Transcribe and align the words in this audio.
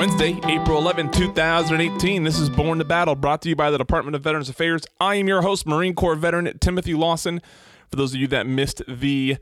Wednesday, 0.00 0.40
April 0.44 0.78
11, 0.78 1.10
2018. 1.10 2.24
This 2.24 2.38
is 2.38 2.48
Borne 2.48 2.78
to 2.78 2.86
Battle, 2.86 3.14
brought 3.14 3.42
to 3.42 3.50
you 3.50 3.54
by 3.54 3.70
the 3.70 3.76
Department 3.76 4.16
of 4.16 4.22
Veterans 4.22 4.48
Affairs. 4.48 4.86
I 4.98 5.16
am 5.16 5.28
your 5.28 5.42
host, 5.42 5.66
Marine 5.66 5.94
Corps 5.94 6.14
veteran 6.14 6.58
Timothy 6.58 6.94
Lawson. 6.94 7.42
For 7.90 7.96
those 7.96 8.14
of 8.14 8.20
you 8.22 8.26
that 8.28 8.46
missed 8.46 8.80
the 8.88 9.36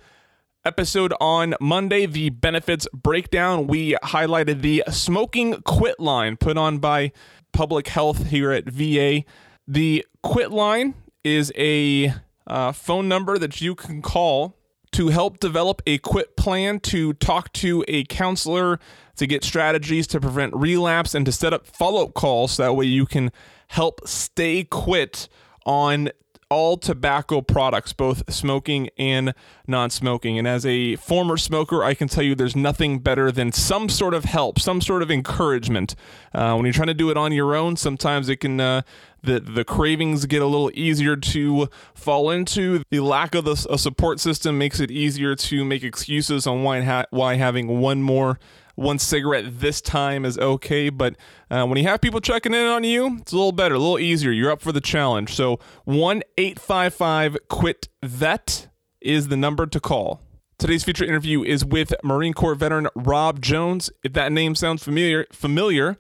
episode 0.64 1.14
on 1.20 1.54
Monday, 1.60 2.06
the 2.06 2.30
benefits 2.30 2.88
breakdown, 2.92 3.68
we 3.68 3.92
highlighted 4.02 4.62
the 4.62 4.82
smoking 4.90 5.62
quit 5.62 6.00
line 6.00 6.36
put 6.36 6.58
on 6.58 6.78
by 6.78 7.12
Public 7.52 7.86
Health 7.86 8.26
here 8.26 8.50
at 8.50 8.64
VA. 8.64 9.22
The 9.68 10.04
quit 10.24 10.50
line 10.50 10.94
is 11.22 11.52
a 11.56 12.14
uh, 12.48 12.72
phone 12.72 13.06
number 13.06 13.38
that 13.38 13.60
you 13.60 13.76
can 13.76 14.02
call 14.02 14.56
to 14.90 15.08
help 15.08 15.38
develop 15.38 15.82
a 15.86 15.98
quit 15.98 16.36
plan, 16.36 16.80
to 16.80 17.12
talk 17.12 17.52
to 17.52 17.84
a 17.86 18.02
counselor, 18.04 18.80
to 19.18 19.26
get 19.26 19.44
strategies 19.44 20.06
to 20.08 20.20
prevent 20.20 20.54
relapse, 20.54 21.14
and 21.14 21.26
to 21.26 21.32
set 21.32 21.52
up 21.52 21.66
follow 21.66 22.04
up 22.04 22.14
calls 22.14 22.52
so 22.52 22.64
that 22.64 22.72
way 22.74 22.86
you 22.86 23.06
can 23.06 23.30
help 23.68 24.06
stay 24.06 24.64
quit 24.64 25.28
on 25.66 26.10
all 26.50 26.76
tobacco 26.76 27.40
products, 27.40 27.92
both 27.92 28.32
smoking 28.32 28.88
and 28.96 29.34
non 29.66 29.90
smoking. 29.90 30.38
And 30.38 30.48
as 30.48 30.64
a 30.64 30.96
former 30.96 31.36
smoker, 31.36 31.84
I 31.84 31.94
can 31.94 32.08
tell 32.08 32.24
you 32.24 32.34
there's 32.34 32.56
nothing 32.56 33.00
better 33.00 33.30
than 33.30 33.52
some 33.52 33.88
sort 33.88 34.14
of 34.14 34.24
help, 34.24 34.58
some 34.58 34.80
sort 34.80 35.02
of 35.02 35.10
encouragement. 35.10 35.94
Uh, 36.34 36.54
when 36.54 36.64
you're 36.64 36.72
trying 36.72 36.88
to 36.88 36.94
do 36.94 37.10
it 37.10 37.16
on 37.16 37.32
your 37.32 37.54
own, 37.54 37.76
sometimes 37.76 38.28
it 38.28 38.36
can. 38.36 38.60
Uh, 38.60 38.82
the, 39.28 39.40
the 39.40 39.64
cravings 39.64 40.24
get 40.24 40.40
a 40.40 40.46
little 40.46 40.70
easier 40.74 41.14
to 41.14 41.68
fall 41.94 42.30
into. 42.30 42.82
The 42.90 43.00
lack 43.00 43.34
of 43.34 43.46
a 43.46 43.56
support 43.56 44.20
system 44.20 44.56
makes 44.56 44.80
it 44.80 44.90
easier 44.90 45.34
to 45.34 45.64
make 45.64 45.82
excuses 45.84 46.46
on 46.46 46.62
why 46.62 46.80
ha- 46.80 47.06
why 47.10 47.34
having 47.34 47.80
one 47.80 48.02
more 48.02 48.38
one 48.74 48.98
cigarette 48.98 49.60
this 49.60 49.80
time 49.80 50.24
is 50.24 50.38
okay. 50.38 50.88
But 50.88 51.16
uh, 51.50 51.66
when 51.66 51.76
you 51.78 51.84
have 51.84 52.00
people 52.00 52.20
checking 52.20 52.54
in 52.54 52.66
on 52.66 52.84
you, 52.84 53.18
it's 53.20 53.32
a 53.32 53.36
little 53.36 53.52
better, 53.52 53.74
a 53.74 53.78
little 53.78 53.98
easier. 53.98 54.30
You're 54.30 54.50
up 54.50 54.62
for 54.62 54.72
the 54.72 54.80
challenge. 54.80 55.34
So 55.34 55.60
one 55.84 56.22
eight 56.38 56.58
five 56.58 56.94
five 56.94 57.36
QUIT 57.48 57.88
VET 58.02 58.68
is 59.00 59.28
the 59.28 59.36
number 59.36 59.66
to 59.66 59.78
call. 59.80 60.22
Today's 60.58 60.84
feature 60.84 61.04
interview 61.04 61.44
is 61.44 61.64
with 61.64 61.94
Marine 62.02 62.32
Corps 62.32 62.54
veteran 62.54 62.88
Rob 62.96 63.40
Jones. 63.42 63.90
If 64.02 64.14
that 64.14 64.32
name 64.32 64.54
sounds 64.54 64.82
familiar, 64.82 65.26
familiar, 65.32 65.98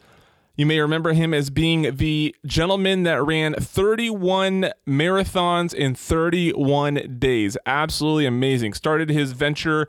you 0.58 0.66
may 0.66 0.80
remember 0.80 1.12
him 1.12 1.32
as 1.32 1.50
being 1.50 1.96
the 1.96 2.34
gentleman 2.44 3.04
that 3.04 3.24
ran 3.24 3.54
31 3.54 4.72
marathons 4.88 5.72
in 5.72 5.94
31 5.94 7.16
days. 7.20 7.56
Absolutely 7.64 8.26
amazing. 8.26 8.72
Started 8.72 9.08
his 9.08 9.30
venture 9.30 9.86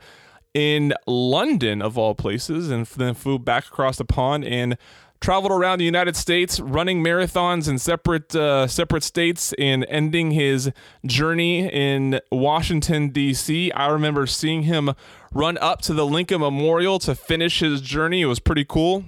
in 0.54 0.94
London, 1.08 1.82
of 1.82 1.98
all 1.98 2.14
places, 2.14 2.70
and 2.70 2.86
then 2.86 3.14
flew 3.14 3.36
back 3.36 3.66
across 3.66 3.96
the 3.96 4.04
pond 4.04 4.44
and 4.44 4.78
traveled 5.20 5.50
around 5.50 5.80
the 5.80 5.84
United 5.84 6.14
States, 6.14 6.60
running 6.60 7.02
marathons 7.02 7.68
in 7.68 7.76
separate 7.76 8.32
uh, 8.36 8.68
separate 8.68 9.02
states, 9.02 9.52
and 9.58 9.84
ending 9.88 10.30
his 10.30 10.70
journey 11.04 11.68
in 11.68 12.20
Washington 12.30 13.08
D.C. 13.08 13.72
I 13.72 13.88
remember 13.88 14.24
seeing 14.28 14.62
him 14.62 14.92
run 15.32 15.58
up 15.58 15.82
to 15.82 15.94
the 15.94 16.06
Lincoln 16.06 16.40
Memorial 16.42 17.00
to 17.00 17.16
finish 17.16 17.58
his 17.58 17.80
journey. 17.80 18.22
It 18.22 18.26
was 18.26 18.38
pretty 18.38 18.64
cool. 18.64 19.04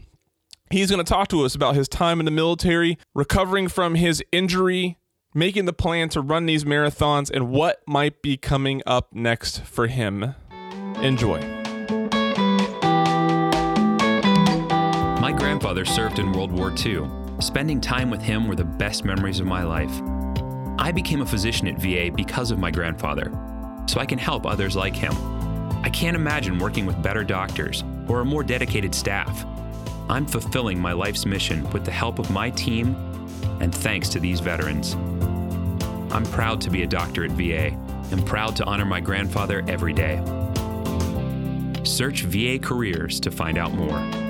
He's 0.73 0.91
going 0.91 1.05
to 1.05 1.09
talk 1.09 1.29
to 1.29 1.45
us 1.45 1.55
about 1.55 1.75
his 1.75 1.87
time 1.87 2.19
in 2.19 2.25
the 2.25 2.31
military, 2.31 2.97
recovering 3.15 3.69
from 3.69 3.95
his 3.95 4.25
injury, 4.33 4.97
making 5.35 5.67
the 5.67 5.75
plan 5.75 6.09
to 6.09 6.23
run 6.23 6.47
these 6.47 6.65
marathons, 6.65 7.31
and 7.31 7.51
what 7.51 7.83
might 7.87 8.23
be 8.23 8.39
coming 8.39 8.81
up 8.87 9.13
next 9.13 9.61
for 9.65 9.87
him. 9.87 10.35
Enjoy. 11.03 11.39
My 15.21 15.35
grandfather 15.37 15.85
served 15.85 16.19
in 16.19 16.33
World 16.33 16.53
War 16.53 16.73
II. 16.75 17.07
Spending 17.41 17.79
time 17.79 18.09
with 18.09 18.23
him 18.23 18.49
were 18.49 18.57
the 18.57 18.65
best 18.65 19.05
memories 19.05 19.41
of 19.41 19.47
my 19.47 19.65
life. 19.65 20.01
I 20.79 20.91
became 20.91 21.21
a 21.21 21.27
physician 21.27 21.69
at 21.69 21.83
VA 21.83 22.11
because 22.11 22.51
of 22.51 22.59
my 22.59 22.71
grandfather, 22.71 23.31
so 23.87 24.01
I 24.01 24.07
can 24.07 24.19
help 24.19 24.47
others 24.47 24.75
like 24.75 24.97
him. 24.97 25.13
I 25.85 25.91
can't 25.91 26.17
imagine 26.17 26.59
working 26.59 26.87
with 26.87 27.03
better 27.03 27.25
doctors 27.25 27.85
or 28.09 28.21
a 28.21 28.25
more 28.25 28.43
dedicated 28.43 28.95
staff. 28.95 29.45
I'm 30.09 30.27
fulfilling 30.27 30.79
my 30.79 30.93
life's 30.93 31.25
mission 31.25 31.69
with 31.71 31.85
the 31.85 31.91
help 31.91 32.19
of 32.19 32.31
my 32.31 32.51
team 32.51 32.95
and 33.61 33.75
thanks 33.75 34.09
to 34.11 34.21
these 34.21 34.41
veterans. 34.41 34.95
I'm 36.13 36.25
proud 36.25 36.61
to 36.63 36.71
be 36.71 36.83
a 36.83 36.87
doctor 36.87 37.25
at 37.25 37.31
VA 37.31 37.77
and 38.11 38.27
proud 38.27 38.57
to 38.57 38.65
honor 38.65 38.85
my 38.85 39.01
grandfather 39.01 39.65
every 39.67 39.93
day. 39.93 40.23
Search 41.85 42.23
VA 42.23 42.59
Careers 42.59 43.19
to 43.21 43.31
find 43.31 43.59
out 43.59 43.73
more. 43.73 44.22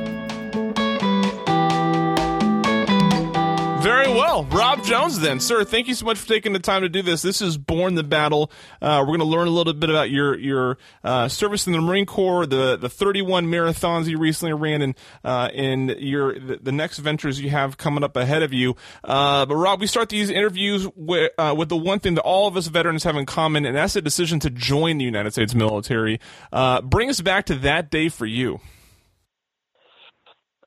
Very 3.83 4.07
well. 4.07 4.45
Rob 4.45 4.85
Jones, 4.85 5.19
then. 5.19 5.41
Sir, 5.41 5.65
thank 5.65 5.89
you 5.89 5.95
so 5.95 6.07
much 6.07 6.17
for 6.17 6.29
taking 6.29 6.53
the 6.53 6.61
time 6.61 6.83
to 6.83 6.89
do 6.89 7.03
this. 7.03 7.21
This 7.21 7.43
is 7.43 7.59
Borne 7.59 7.97
the 7.97 8.05
Battle. 8.05 8.53
Uh, 8.81 8.99
we're 9.01 9.17
going 9.17 9.19
to 9.19 9.25
learn 9.25 9.49
a 9.49 9.51
little 9.51 9.73
bit 9.73 9.91
about 9.91 10.09
your 10.09 10.39
your 10.39 10.79
uh, 11.03 11.27
service 11.27 11.67
in 11.67 11.73
the 11.73 11.81
Marine 11.81 12.07
Corps, 12.07 12.47
the, 12.47 12.77
the 12.77 12.89
31 12.89 13.47
marathons 13.47 14.07
you 14.07 14.19
recently 14.19 14.53
ran, 14.53 14.83
and, 14.83 14.95
uh, 15.25 15.49
and 15.53 15.91
your 15.99 16.39
the, 16.39 16.59
the, 16.63 16.71
next 16.71 16.99
ventures 16.99 17.41
you 17.41 17.51
have 17.51 17.77
coming 17.77 18.05
up 18.05 18.15
ahead 18.15 18.45
of 18.45 18.53
you. 18.53 18.77
Uh, 19.03 19.47
but, 19.47 19.57
Rob, 19.57 19.81
we 19.81 19.89
start 19.89 20.11
these 20.11 20.31
interviews 20.31 20.89
with, 20.95 21.33
uh, 21.37 21.53
with 21.59 21.69
the 21.69 21.77
one 21.77 21.99
thing 21.99 22.15
that 22.15 22.23
all 22.23 22.47
of 22.47 22.57
us 22.57 22.69
veterans 22.69 23.03
have 23.03 23.17
in 23.17 23.27
common, 23.27 23.65
and 23.65 23.77
that's 23.77 23.95
the 23.95 24.03
decision 24.03 24.39
to 24.39 24.51
join 24.51 24.99
the 24.99 25.05
United 25.05 25.33
States 25.33 25.57
military. 25.57 26.21
Uh, 26.53 26.81
bring 26.83 27.11
us 27.11 27.21
back 27.21 27.47
to 27.47 27.57
that 27.57 27.91
day 27.91 28.09
for 28.09 28.27
you. 28.27 28.61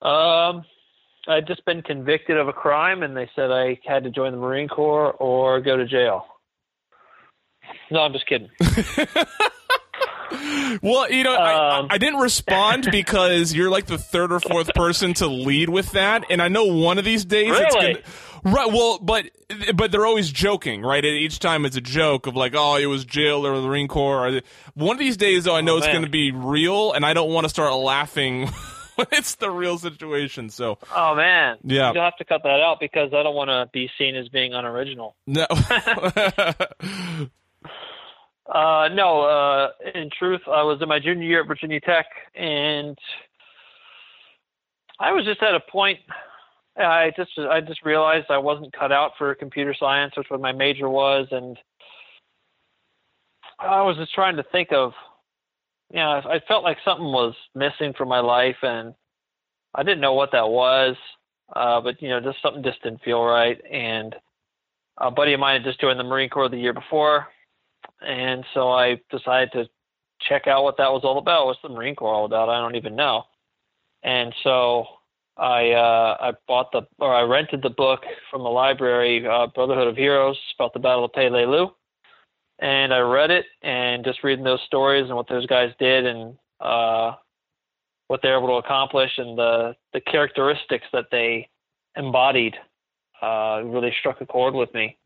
Um 0.02 0.66
I'd 1.28 1.48
just 1.48 1.66
been 1.66 1.82
convicted 1.82 2.38
of 2.38 2.48
a 2.48 2.54
crime, 2.54 3.04
and 3.04 3.16
they 3.16 3.30
said 3.36 3.52
I 3.52 3.80
had 3.86 4.04
to 4.04 4.10
join 4.10 4.32
the 4.32 4.38
Marine 4.38 4.68
Corps 4.68 5.14
or 5.14 5.62
go 5.62 5.78
to 5.78 5.86
jail. 5.86 6.26
No, 7.92 8.00
I'm 8.00 8.14
just 8.14 8.28
kidding. 8.28 8.50
well, 10.82 11.12
you 11.12 11.24
know, 11.24 11.34
um, 11.34 11.88
I, 11.90 11.92
I, 11.92 11.98
didn't 11.98 12.20
respond 12.20 12.88
because 12.92 13.54
you're 13.54 13.70
like 13.70 13.86
the 13.86 13.98
third 13.98 14.32
or 14.32 14.40
fourth 14.40 14.74
person 14.74 15.14
to 15.16 15.28
lead 15.28 15.70
with 15.70 15.92
that, 15.92 16.26
and 16.30 16.42
I 16.42 16.48
know 16.48 16.66
one 16.66 16.98
of 16.98 17.06
these 17.06 17.26
days 17.26 17.52
really? 17.52 17.66
it's 17.66 17.76
gonna. 17.76 18.00
Right. 18.46 18.72
Well, 18.72 19.00
but 19.00 19.32
but 19.74 19.92
they're 19.92 20.06
always 20.06 20.30
joking, 20.30 20.84
right? 20.84 21.04
Each 21.04 21.40
time 21.40 21.66
it's 21.66 21.78
a 21.78 21.82
joke 21.82 22.28
of 22.28 22.36
like, 22.36 22.54
oh, 22.56 22.76
it 22.76 22.86
was 22.86 23.04
jail 23.04 23.46
or 23.46 23.60
the 23.60 23.68
Marine 23.68 23.88
Corps. 23.88 24.28
Or 24.28 24.42
one 24.76 24.96
of 24.96 25.00
these 25.00 25.18
days, 25.18 25.46
though, 25.46 25.56
I 25.56 25.62
know 25.62 25.76
oh, 25.76 25.78
it's 25.78 25.88
going 25.88 26.04
to 26.04 26.10
be 26.10 26.32
real, 26.32 26.94
and 26.94 27.04
I 27.04 27.14
don't 27.14 27.32
want 27.32 27.46
to 27.46 27.50
start 27.50 27.74
laughing 27.74 28.50
it's 29.12 29.36
the 29.36 29.50
real 29.50 29.78
situation. 29.78 30.50
So. 30.50 30.78
Oh 30.96 31.16
man. 31.16 31.58
Yeah. 31.64 31.92
You'll 31.94 32.04
have 32.04 32.18
to 32.18 32.26
cut 32.26 32.42
that 32.44 32.60
out 32.62 32.80
because 32.80 33.14
I 33.14 33.24
don't 33.24 33.36
want 33.36 33.50
to 33.50 33.70
be 33.72 33.90
seen 33.98 34.16
as 34.16 34.30
being 34.30 34.54
unoriginal. 34.54 35.16
No. 35.28 35.46
uh, 38.54 38.90
no. 38.94 39.22
Uh, 39.22 39.70
in 39.94 40.10
truth, 40.18 40.42
I 40.48 40.64
was 40.64 40.82
in 40.82 40.90
my 40.90 41.00
junior 41.00 41.28
year 41.28 41.42
at 41.42 41.48
Virginia 41.48 41.80
Tech, 41.80 42.06
and 42.36 42.98
I 45.00 45.12
was 45.12 45.26
just 45.26 45.42
at 45.42 45.56
a 45.56 45.60
point. 45.60 46.00
I 46.78 47.12
just 47.16 47.32
I 47.38 47.62
just 47.62 47.86
realized 47.86 48.26
I 48.30 48.38
wasn't 48.38 48.74
cut 48.74 48.92
out 48.92 49.12
for 49.18 49.34
computer 49.36 49.74
science, 49.78 50.14
which 50.18 50.30
what 50.30 50.42
my 50.42 50.52
major 50.52 50.90
was, 50.90 51.28
and 51.32 51.58
I 53.60 53.82
was 53.82 53.96
just 53.98 54.14
trying 54.14 54.36
to 54.38 54.44
think 54.44 54.74
of 54.74 54.92
you 55.92 56.00
know, 56.00 56.22
I 56.26 56.42
felt 56.48 56.64
like 56.64 56.78
something 56.84 57.06
was 57.06 57.36
missing 57.54 57.94
from 57.98 58.10
my 58.10 58.20
life, 58.20 58.58
and 58.62 58.94
I 59.74 59.84
didn't 59.84 60.02
know 60.02 60.14
what 60.14 60.32
that 60.32 60.48
was. 60.48 60.96
Uh, 61.56 61.80
but 61.82 62.02
you 62.02 62.10
know, 62.10 62.20
just 62.20 62.42
something 62.42 62.64
just 62.64 62.82
didn't 62.82 63.04
feel 63.04 63.24
right. 63.24 63.60
And 63.72 64.16
a 64.98 65.12
buddy 65.12 65.34
of 65.34 65.40
mine 65.40 65.62
had 65.62 65.70
just 65.70 65.80
joined 65.80 66.00
the 66.00 66.04
Marine 66.04 66.30
Corps 66.30 66.50
the 66.50 66.58
year 66.58 66.74
before, 66.74 67.28
and 68.02 68.44
so 68.54 68.72
I 68.72 69.00
decided 69.12 69.52
to 69.54 69.70
check 70.28 70.48
out 70.48 70.64
what 70.64 70.78
that 70.78 70.92
was 70.92 71.04
all 71.04 71.20
about. 71.20 71.46
What's 71.46 71.62
the 71.62 71.70
Marine 71.70 71.96
Corps 71.96 72.14
all 72.14 72.26
about? 72.26 72.50
I 72.50 72.60
don't 72.60 72.76
even 72.76 72.96
know. 72.96 73.24
And 74.04 74.34
so 74.44 74.86
I 75.38 75.72
uh, 75.72 76.18
I 76.20 76.32
bought 76.48 76.72
the 76.72 76.82
or 77.00 77.14
I 77.14 77.22
rented 77.22 77.62
the 77.62 77.70
book 77.70 78.02
from 78.32 78.42
the 78.42 78.50
library, 78.50 79.26
uh, 79.28 79.48
Brotherhood 79.48 79.88
of 79.88 79.98
Heroes, 79.98 80.38
about 80.58 80.74
the 80.74 80.80
Battle 80.80 81.06
of 81.06 81.12
Peleliu 81.12 81.72
and 82.60 82.94
I 82.94 83.00
read 83.00 83.32
it 83.32 83.46
and 83.62 84.04
just 84.04 84.24
reading 84.24 84.46
those 84.46 84.62
stories 84.66 85.06
and 85.08 85.16
what 85.16 85.28
those 85.28 85.46
guys 85.46 85.72
did 85.80 86.06
and 86.06 86.36
uh, 86.60 87.14
what 88.08 88.22
they're 88.22 88.38
able 88.38 88.48
to 88.48 88.66
accomplish 88.66 89.12
and 89.18 89.38
the 89.38 89.76
the 89.94 90.02
characteristics 90.02 90.86
that 90.94 91.08
they 91.12 91.50
embodied 91.98 92.56
uh, 93.22 93.62
really 93.64 93.94
struck 94.00 94.22
a 94.22 94.26
chord 94.26 94.54
with 94.54 94.74
me. 94.74 94.98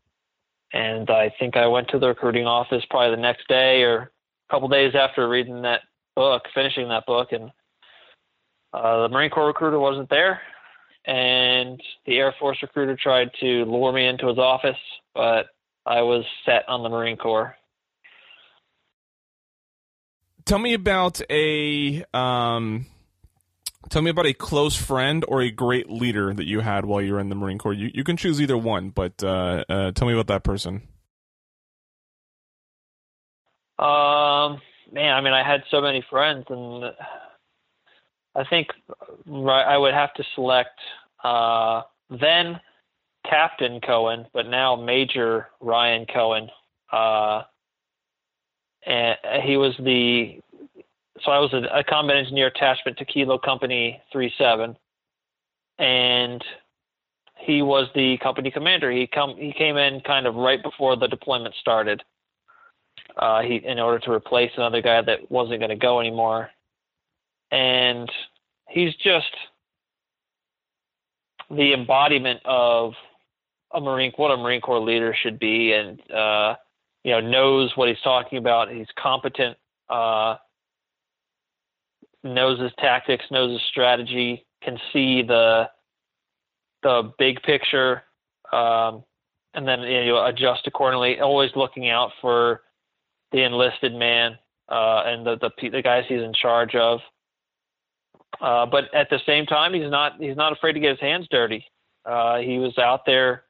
And 0.74 1.10
I 1.10 1.34
think 1.40 1.58
I 1.58 1.66
went 1.68 1.88
to 1.90 2.00
the 2.00 2.10
recruiting 2.10 2.46
office 2.46 2.84
probably 2.90 3.16
the 3.16 3.22
next 3.22 3.48
day 3.48 3.82
or 3.82 3.98
a 4.50 4.54
couple 4.54 4.68
days 4.68 4.94
after 4.94 5.28
reading 5.28 5.62
that 5.64 5.82
book, 6.16 6.44
finishing 6.54 6.90
that 6.90 7.06
book, 7.08 7.32
and 7.32 7.50
uh, 8.74 9.04
the 9.04 9.10
Marine 9.10 9.32
Corps 9.32 9.48
recruiter 9.48 9.80
wasn't 9.80 10.10
there. 10.10 10.42
And 11.06 11.82
the 12.06 12.18
Air 12.18 12.36
Force 12.40 12.60
recruiter 12.62 12.96
tried 12.96 13.32
to 13.40 13.66
lure 13.66 13.94
me 13.94 14.06
into 14.06 14.28
his 14.28 14.38
office, 14.38 14.78
but 15.16 15.48
I 15.86 16.02
was 16.02 16.26
set 16.46 16.68
on 16.68 16.84
the 16.84 16.90
Marine 16.90 17.18
Corps. 17.18 17.56
Tell 20.46 20.60
me 20.60 20.74
about 20.74 21.22
a 21.30 22.04
um, 22.14 22.86
Tell 23.90 24.02
me 24.04 24.12
about 24.12 24.28
a 24.28 24.34
close 24.34 24.76
friend 24.76 25.26
or 25.28 25.42
a 25.42 25.50
great 25.50 25.90
leader 25.90 26.34
that 26.34 26.46
you 26.46 26.60
had 26.60 26.86
while 26.86 27.02
you 27.02 27.14
were 27.14 27.20
in 27.20 27.30
the 27.30 27.36
Marine 27.36 27.58
Corps. 27.58 27.74
You 27.74 27.90
you 27.94 28.04
can 28.04 28.18
choose 28.18 28.40
either 28.40 28.58
one, 28.58 28.90
but 28.90 29.24
uh, 29.24 29.64
uh, 29.68 29.92
tell 29.94 30.08
me 30.08 30.14
about 30.14 30.28
that 30.28 30.44
person. 30.44 30.88
Um, 33.80 34.62
man, 34.92 35.14
I 35.16 35.22
mean, 35.22 35.34
I 35.34 35.44
had 35.44 35.64
so 35.72 35.82
many 35.82 36.04
friends, 36.08 36.46
and 36.50 36.94
I 38.36 38.44
think 38.50 38.68
I 39.28 39.78
would 39.78 39.94
have 39.94 40.14
to 40.16 40.24
select 40.36 40.78
uh, 41.24 41.84
then 42.10 42.60
Captain 43.26 43.80
Cohen, 43.82 44.26
but 44.34 44.48
now 44.48 44.76
Major 44.76 45.48
Ryan 45.60 46.06
Cohen. 46.06 46.50
Uh, 46.92 47.44
and 48.86 49.18
he 49.44 49.58
was 49.58 49.76
the 49.80 50.40
so 51.24 51.32
I 51.32 51.40
was 51.40 51.54
a, 51.54 51.80
a 51.80 51.84
combat 51.84 52.18
engineer 52.18 52.48
attachment 52.48 52.98
to 52.98 53.06
Kilo 53.06 53.38
Company 53.38 54.02
37, 54.14 54.76
and 55.78 56.44
he 57.38 57.62
was 57.62 57.88
the 57.96 58.18
company 58.20 58.52
commander. 58.52 58.92
He 58.92 59.08
come 59.08 59.36
he 59.38 59.54
came 59.54 59.78
in 59.78 60.02
kind 60.02 60.28
of 60.28 60.36
right 60.36 60.62
before 60.62 60.96
the 60.96 61.08
deployment 61.08 61.56
started. 61.60 62.04
Uh, 63.18 63.42
he 63.42 63.56
in 63.56 63.80
order 63.80 64.00
to 64.00 64.12
replace 64.12 64.52
another 64.58 64.82
guy 64.82 65.02
that 65.02 65.30
wasn't 65.32 65.60
going 65.60 65.70
to 65.70 65.76
go 65.76 66.00
anymore, 66.00 66.50
and 67.52 68.10
he's 68.68 68.94
just 68.96 69.32
the 71.50 71.74
embodiment 71.74 72.40
of 72.46 72.94
a 73.74 73.82
Marine 73.82 74.12
what 74.16 74.32
a 74.32 74.38
Marine 74.38 74.62
Corps 74.62 74.80
leader 74.80 75.16
should 75.22 75.40
be, 75.40 75.74
and 75.74 76.00
uh, 76.12 76.56
you 77.04 77.12
know 77.12 77.20
knows 77.20 77.72
what 77.76 77.88
he's 77.88 78.02
talking 78.04 78.38
about. 78.38 78.72
He's 78.72 78.88
competent. 78.98 79.58
Uh, 79.90 80.36
knows 82.24 82.60
his 82.60 82.72
tactics, 82.80 83.26
knows 83.32 83.52
his 83.52 83.68
strategy, 83.70 84.46
can 84.64 84.78
see 84.92 85.22
the 85.22 85.70
the 86.84 87.12
big 87.18 87.42
picture, 87.44 88.04
um, 88.52 89.04
and 89.54 89.68
then 89.68 89.82
you 89.82 90.08
know, 90.08 90.26
adjust 90.26 90.68
accordingly. 90.68 91.20
Always 91.20 91.52
looking 91.56 91.90
out 91.90 92.12
for 92.22 92.62
the 93.32 93.44
enlisted 93.44 93.94
man 93.94 94.38
uh, 94.70 95.04
and 95.06 95.26
the, 95.26 95.38
the 95.38 95.70
the 95.70 95.82
guys 95.82 96.06
he's 96.08 96.22
in 96.22 96.34
charge 96.34 96.76
of. 96.76 97.00
Uh, 98.42 98.66
but 98.66 98.94
at 98.94 99.10
the 99.10 99.20
same 99.26 99.46
time, 99.46 99.74
he's 99.74 99.90
not 99.90 100.14
he's 100.20 100.38
not 100.38 100.54
afraid 100.54 100.74
to 100.74 100.80
get 100.80 100.92
his 100.92 101.00
hands 101.00 101.28
dirty. 101.30 101.66
Uh, 102.06 102.38
he 102.38 102.58
was 102.58 102.78
out 102.78 103.06
there 103.06 103.44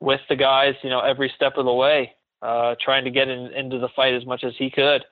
with 0.00 0.20
the 0.28 0.36
guys, 0.36 0.74
you 0.82 0.90
know, 0.90 1.00
every 1.00 1.32
step 1.36 1.54
of 1.56 1.66
the 1.66 1.72
way, 1.72 2.12
uh, 2.42 2.74
trying 2.82 3.04
to 3.04 3.10
get 3.10 3.28
in, 3.28 3.52
into 3.52 3.78
the 3.78 3.88
fight 3.94 4.14
as 4.14 4.26
much 4.26 4.44
as 4.44 4.54
he 4.58 4.70
could 4.70 5.04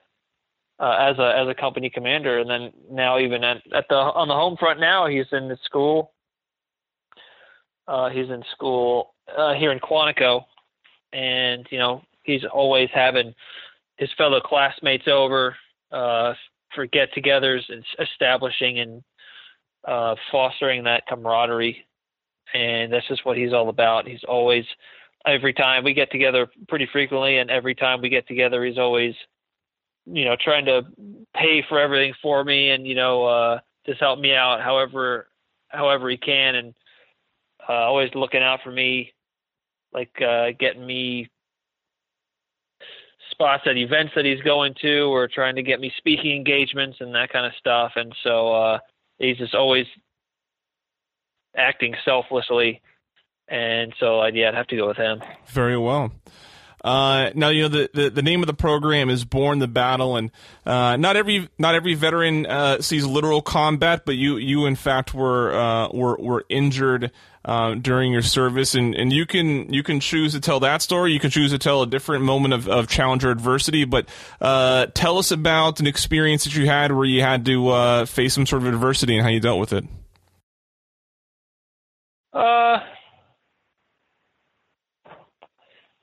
uh, 0.79 0.97
as 0.99 1.17
a 1.19 1.37
as 1.37 1.47
a 1.47 1.53
company 1.53 1.89
commander, 1.89 2.39
and 2.39 2.49
then 2.49 2.71
now 2.89 3.19
even 3.19 3.43
at, 3.43 3.57
at 3.75 3.85
the 3.89 3.95
on 3.95 4.27
the 4.27 4.33
home 4.33 4.55
front 4.57 4.79
now 4.79 5.07
he's 5.07 5.25
in 5.31 5.47
the 5.47 5.57
school. 5.65 6.11
Uh, 7.87 8.09
he's 8.09 8.29
in 8.29 8.43
school 8.53 9.15
uh, 9.37 9.53
here 9.53 9.71
in 9.71 9.79
Quantico, 9.79 10.45
and 11.11 11.67
you 11.69 11.77
know 11.77 12.01
he's 12.23 12.41
always 12.53 12.89
having 12.93 13.33
his 13.97 14.09
fellow 14.17 14.39
classmates 14.39 15.07
over 15.07 15.55
uh, 15.91 16.33
for 16.73 16.85
get-togethers 16.85 17.63
and 17.69 17.83
establishing 17.99 18.79
and 18.79 19.03
uh, 19.85 20.15
fostering 20.31 20.83
that 20.83 21.05
camaraderie, 21.07 21.85
and 22.53 22.91
that's 22.91 23.07
just 23.07 23.25
what 23.25 23.37
he's 23.37 23.53
all 23.53 23.69
about. 23.69 24.07
He's 24.07 24.23
always 24.27 24.65
every 25.25 25.53
time 25.53 25.83
we 25.83 25.93
get 25.93 26.11
together 26.11 26.47
pretty 26.67 26.87
frequently, 26.91 27.37
and 27.37 27.49
every 27.49 27.75
time 27.75 28.01
we 28.01 28.09
get 28.09 28.27
together, 28.27 28.63
he's 28.63 28.77
always 28.77 29.15
you 30.11 30.25
know, 30.25 30.35
trying 30.43 30.65
to 30.65 30.83
pay 31.35 31.63
for 31.67 31.79
everything 31.79 32.13
for 32.21 32.43
me 32.43 32.71
and, 32.71 32.87
you 32.87 32.95
know, 32.95 33.25
uh, 33.25 33.59
just 33.85 33.99
help 33.99 34.19
me 34.19 34.33
out 34.33 34.61
however, 34.61 35.27
however 35.69 36.09
he 36.09 36.17
can. 36.17 36.55
And, 36.55 36.73
uh, 37.67 37.73
always 37.73 38.09
looking 38.15 38.41
out 38.41 38.61
for 38.63 38.71
me, 38.71 39.13
like, 39.93 40.11
uh, 40.21 40.51
getting 40.59 40.85
me 40.85 41.29
spots 43.31 43.63
at 43.67 43.77
events 43.77 44.13
that 44.15 44.25
he's 44.25 44.41
going 44.41 44.73
to 44.81 45.01
or 45.13 45.27
trying 45.27 45.55
to 45.55 45.63
get 45.63 45.79
me 45.79 45.91
speaking 45.97 46.35
engagements 46.35 46.97
and 46.99 47.13
that 47.13 47.31
kind 47.31 47.45
of 47.45 47.53
stuff. 47.59 47.91
And 47.95 48.13
so, 48.23 48.51
uh, 48.53 48.79
he's 49.19 49.37
just 49.37 49.53
always 49.53 49.85
acting 51.55 51.95
selflessly. 52.05 52.81
And 53.47 53.93
so, 53.99 54.19
I'd, 54.19 54.35
yeah, 54.35 54.49
I'd 54.49 54.55
have 54.55 54.67
to 54.67 54.75
go 54.75 54.87
with 54.87 54.97
him. 54.97 55.21
Very 55.47 55.77
well. 55.77 56.11
Uh, 56.83 57.31
now 57.35 57.49
you 57.49 57.63
know 57.63 57.67
the, 57.67 57.89
the, 57.93 58.09
the 58.09 58.21
name 58.21 58.41
of 58.41 58.47
the 58.47 58.53
program 58.53 59.09
is 59.09 59.25
Borne 59.25 59.59
the 59.59 59.67
Battle, 59.67 60.15
and 60.15 60.31
uh, 60.65 60.95
not 60.97 61.17
every 61.17 61.49
not 61.57 61.75
every 61.75 61.93
veteran 61.93 62.45
uh, 62.45 62.81
sees 62.81 63.05
literal 63.05 63.41
combat, 63.41 64.03
but 64.05 64.15
you 64.15 64.37
you 64.37 64.65
in 64.65 64.75
fact 64.75 65.13
were 65.13 65.53
uh, 65.53 65.89
were 65.89 66.15
were 66.17 66.45
injured 66.47 67.11
uh, 67.43 67.73
during 67.73 68.13
your 68.13 68.21
service, 68.21 68.75
and, 68.75 68.95
and 68.95 69.11
you 69.11 69.25
can 69.25 69.71
you 69.73 69.83
can 69.83 69.99
choose 69.99 70.31
to 70.33 70.39
tell 70.39 70.61
that 70.61 70.81
story. 70.81 71.11
You 71.11 71.19
can 71.19 71.31
choose 71.31 71.51
to 71.51 71.57
tell 71.57 71.81
a 71.81 71.87
different 71.87 72.23
moment 72.23 72.53
of, 72.53 72.69
of 72.69 72.87
challenge 72.87 73.25
or 73.25 73.31
adversity, 73.31 73.83
but 73.83 74.07
uh, 74.39 74.85
tell 74.93 75.17
us 75.17 75.31
about 75.31 75.81
an 75.81 75.87
experience 75.87 76.45
that 76.45 76.55
you 76.55 76.65
had 76.65 76.93
where 76.93 77.05
you 77.05 77.21
had 77.21 77.45
to 77.45 78.05
face 78.05 78.33
some 78.33 78.45
sort 78.45 78.61
of 78.61 78.73
adversity 78.73 79.15
and 79.15 79.23
how 79.23 79.29
you 79.29 79.41
dealt 79.41 79.59
with 79.59 79.73
it. 79.73 79.83
Uh 82.33 82.79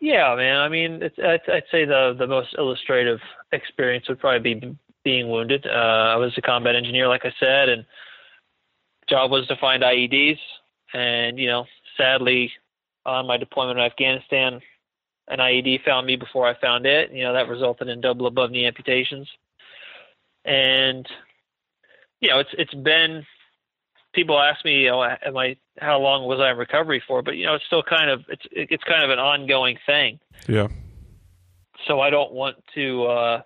yeah, 0.01 0.35
man. 0.37 0.59
I 0.59 0.69
mean, 0.69 1.03
it's, 1.03 1.19
I'd, 1.19 1.41
I'd 1.51 1.65
say 1.71 1.85
the 1.85 2.15
the 2.19 2.27
most 2.27 2.55
illustrative 2.59 3.21
experience 3.53 4.09
would 4.09 4.21
probably 4.21 4.55
be 4.55 4.77
being 5.05 5.29
wounded. 5.31 5.67
Uh, 5.67 5.71
I 6.15 6.17
was 6.17 6.37
a 6.37 6.43
combat 6.43 6.77
engineer, 6.77 7.09
like 7.09 7.25
I 7.25 7.33
said, 7.41 7.69
and 7.69 7.85
job 9.09 9.31
was 9.31 9.47
to 9.47 9.57
find 9.57 9.83
IEDs. 9.83 10.39
And 10.93 11.39
you 11.39 11.49
know, 11.49 11.65
sadly, 11.97 12.53
on 13.05 13.27
my 13.27 13.37
deployment 13.37 13.79
in 13.79 13.85
Afghanistan, 13.85 14.61
an 15.29 15.39
IED 15.39 15.85
found 15.85 16.07
me 16.07 16.17
before 16.17 16.47
I 16.47 16.59
found 16.61 16.87
it. 16.87 17.11
You 17.13 17.25
know, 17.25 17.33
that 17.33 17.49
resulted 17.49 17.89
in 17.89 18.01
double 18.01 18.27
above 18.27 18.51
knee 18.51 18.67
amputations. 18.67 19.29
And 20.45 21.07
you 22.21 22.29
know, 22.29 22.41
it's 22.41 22.55
it's 22.59 22.75
been 22.75 23.25
people 24.13 24.39
ask 24.39 24.65
me, 24.65 24.83
you 24.83 24.91
know, 24.91 25.03
am 25.03 25.37
I 25.37 25.57
how 25.79 25.99
long 25.99 26.27
was 26.27 26.41
I 26.41 26.51
in 26.51 26.57
recovery 26.57 27.03
for? 27.07 27.23
But 27.23 27.37
you 27.37 27.47
know, 27.47 27.55
it's 27.55 27.65
still 27.67 27.83
kind 27.83 28.11
of 28.11 28.25
it's 28.29 28.47
it's 28.51 28.85
kind 28.85 29.05
of 29.05 29.11
an 29.11 29.19
ongoing 29.19 29.79
thing. 29.87 30.19
Yeah. 30.49 30.69
So 31.87 32.01
I 32.01 32.11
don't 32.11 32.33
want 32.33 32.57
to. 32.75 33.05
uh 33.05 33.43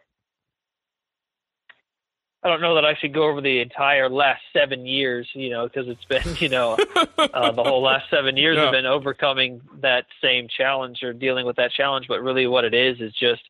I 2.42 2.48
don't 2.48 2.62
know 2.62 2.74
that 2.76 2.86
I 2.86 2.94
should 2.94 3.12
go 3.12 3.28
over 3.28 3.42
the 3.42 3.60
entire 3.60 4.08
last 4.08 4.40
seven 4.54 4.86
years, 4.86 5.28
you 5.34 5.50
know, 5.50 5.68
because 5.68 5.88
it's 5.88 6.04
been, 6.06 6.36
you 6.38 6.48
know, 6.48 6.72
uh, 7.18 7.52
the 7.52 7.62
whole 7.62 7.82
last 7.82 8.08
seven 8.08 8.36
years 8.38 8.56
yeah. 8.56 8.64
have 8.64 8.72
been 8.72 8.86
overcoming 8.86 9.60
that 9.82 10.06
same 10.22 10.48
challenge 10.48 11.02
or 11.02 11.12
dealing 11.12 11.44
with 11.44 11.56
that 11.56 11.70
challenge. 11.70 12.06
But 12.08 12.22
really, 12.22 12.46
what 12.46 12.64
it 12.64 12.72
is 12.72 12.98
is 13.00 13.12
just 13.12 13.42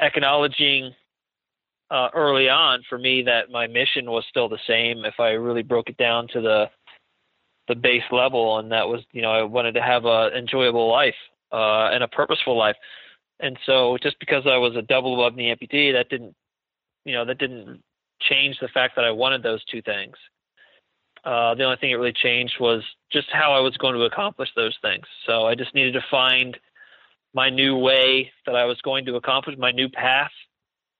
acknowledging 0.00 0.94
uh, 1.90 2.08
early 2.14 2.48
on 2.48 2.82
for 2.88 2.98
me 2.98 3.22
that 3.22 3.50
my 3.50 3.66
mission 3.66 4.10
was 4.10 4.24
still 4.28 4.48
the 4.48 4.58
same. 4.66 5.04
If 5.06 5.18
I 5.18 5.30
really 5.30 5.62
broke 5.62 5.88
it 5.88 5.96
down 5.96 6.28
to 6.28 6.40
the 6.42 6.70
the 7.70 7.76
base 7.76 8.02
level, 8.10 8.58
and 8.58 8.72
that 8.72 8.88
was 8.88 9.00
you 9.12 9.22
know 9.22 9.30
I 9.30 9.42
wanted 9.44 9.72
to 9.74 9.82
have 9.82 10.04
a 10.04 10.30
enjoyable 10.36 10.88
life 10.90 11.14
uh, 11.52 11.88
and 11.92 12.02
a 12.02 12.08
purposeful 12.08 12.56
life. 12.56 12.76
And 13.38 13.56
so 13.64 13.96
just 14.02 14.18
because 14.18 14.42
I 14.46 14.58
was 14.58 14.74
a 14.76 14.82
double 14.82 15.14
above 15.14 15.36
knee 15.36 15.54
amputee, 15.54 15.92
that 15.92 16.08
didn't 16.10 16.34
you 17.04 17.14
know 17.14 17.24
that 17.24 17.38
didn't 17.38 17.82
change 18.20 18.58
the 18.60 18.68
fact 18.68 18.96
that 18.96 19.04
I 19.04 19.12
wanted 19.12 19.42
those 19.42 19.64
two 19.64 19.80
things. 19.82 20.16
Uh, 21.24 21.54
the 21.54 21.64
only 21.64 21.76
thing 21.76 21.90
it 21.90 21.94
really 21.94 22.12
changed 22.12 22.54
was 22.58 22.82
just 23.12 23.28
how 23.30 23.52
I 23.52 23.60
was 23.60 23.76
going 23.76 23.94
to 23.94 24.02
accomplish 24.02 24.48
those 24.56 24.76
things. 24.82 25.04
So 25.26 25.46
I 25.46 25.54
just 25.54 25.74
needed 25.74 25.92
to 25.92 26.04
find 26.10 26.58
my 27.34 27.50
new 27.50 27.76
way 27.76 28.32
that 28.46 28.56
I 28.56 28.64
was 28.64 28.80
going 28.80 29.04
to 29.04 29.16
accomplish, 29.16 29.56
my 29.58 29.70
new 29.70 29.88
path 29.88 30.32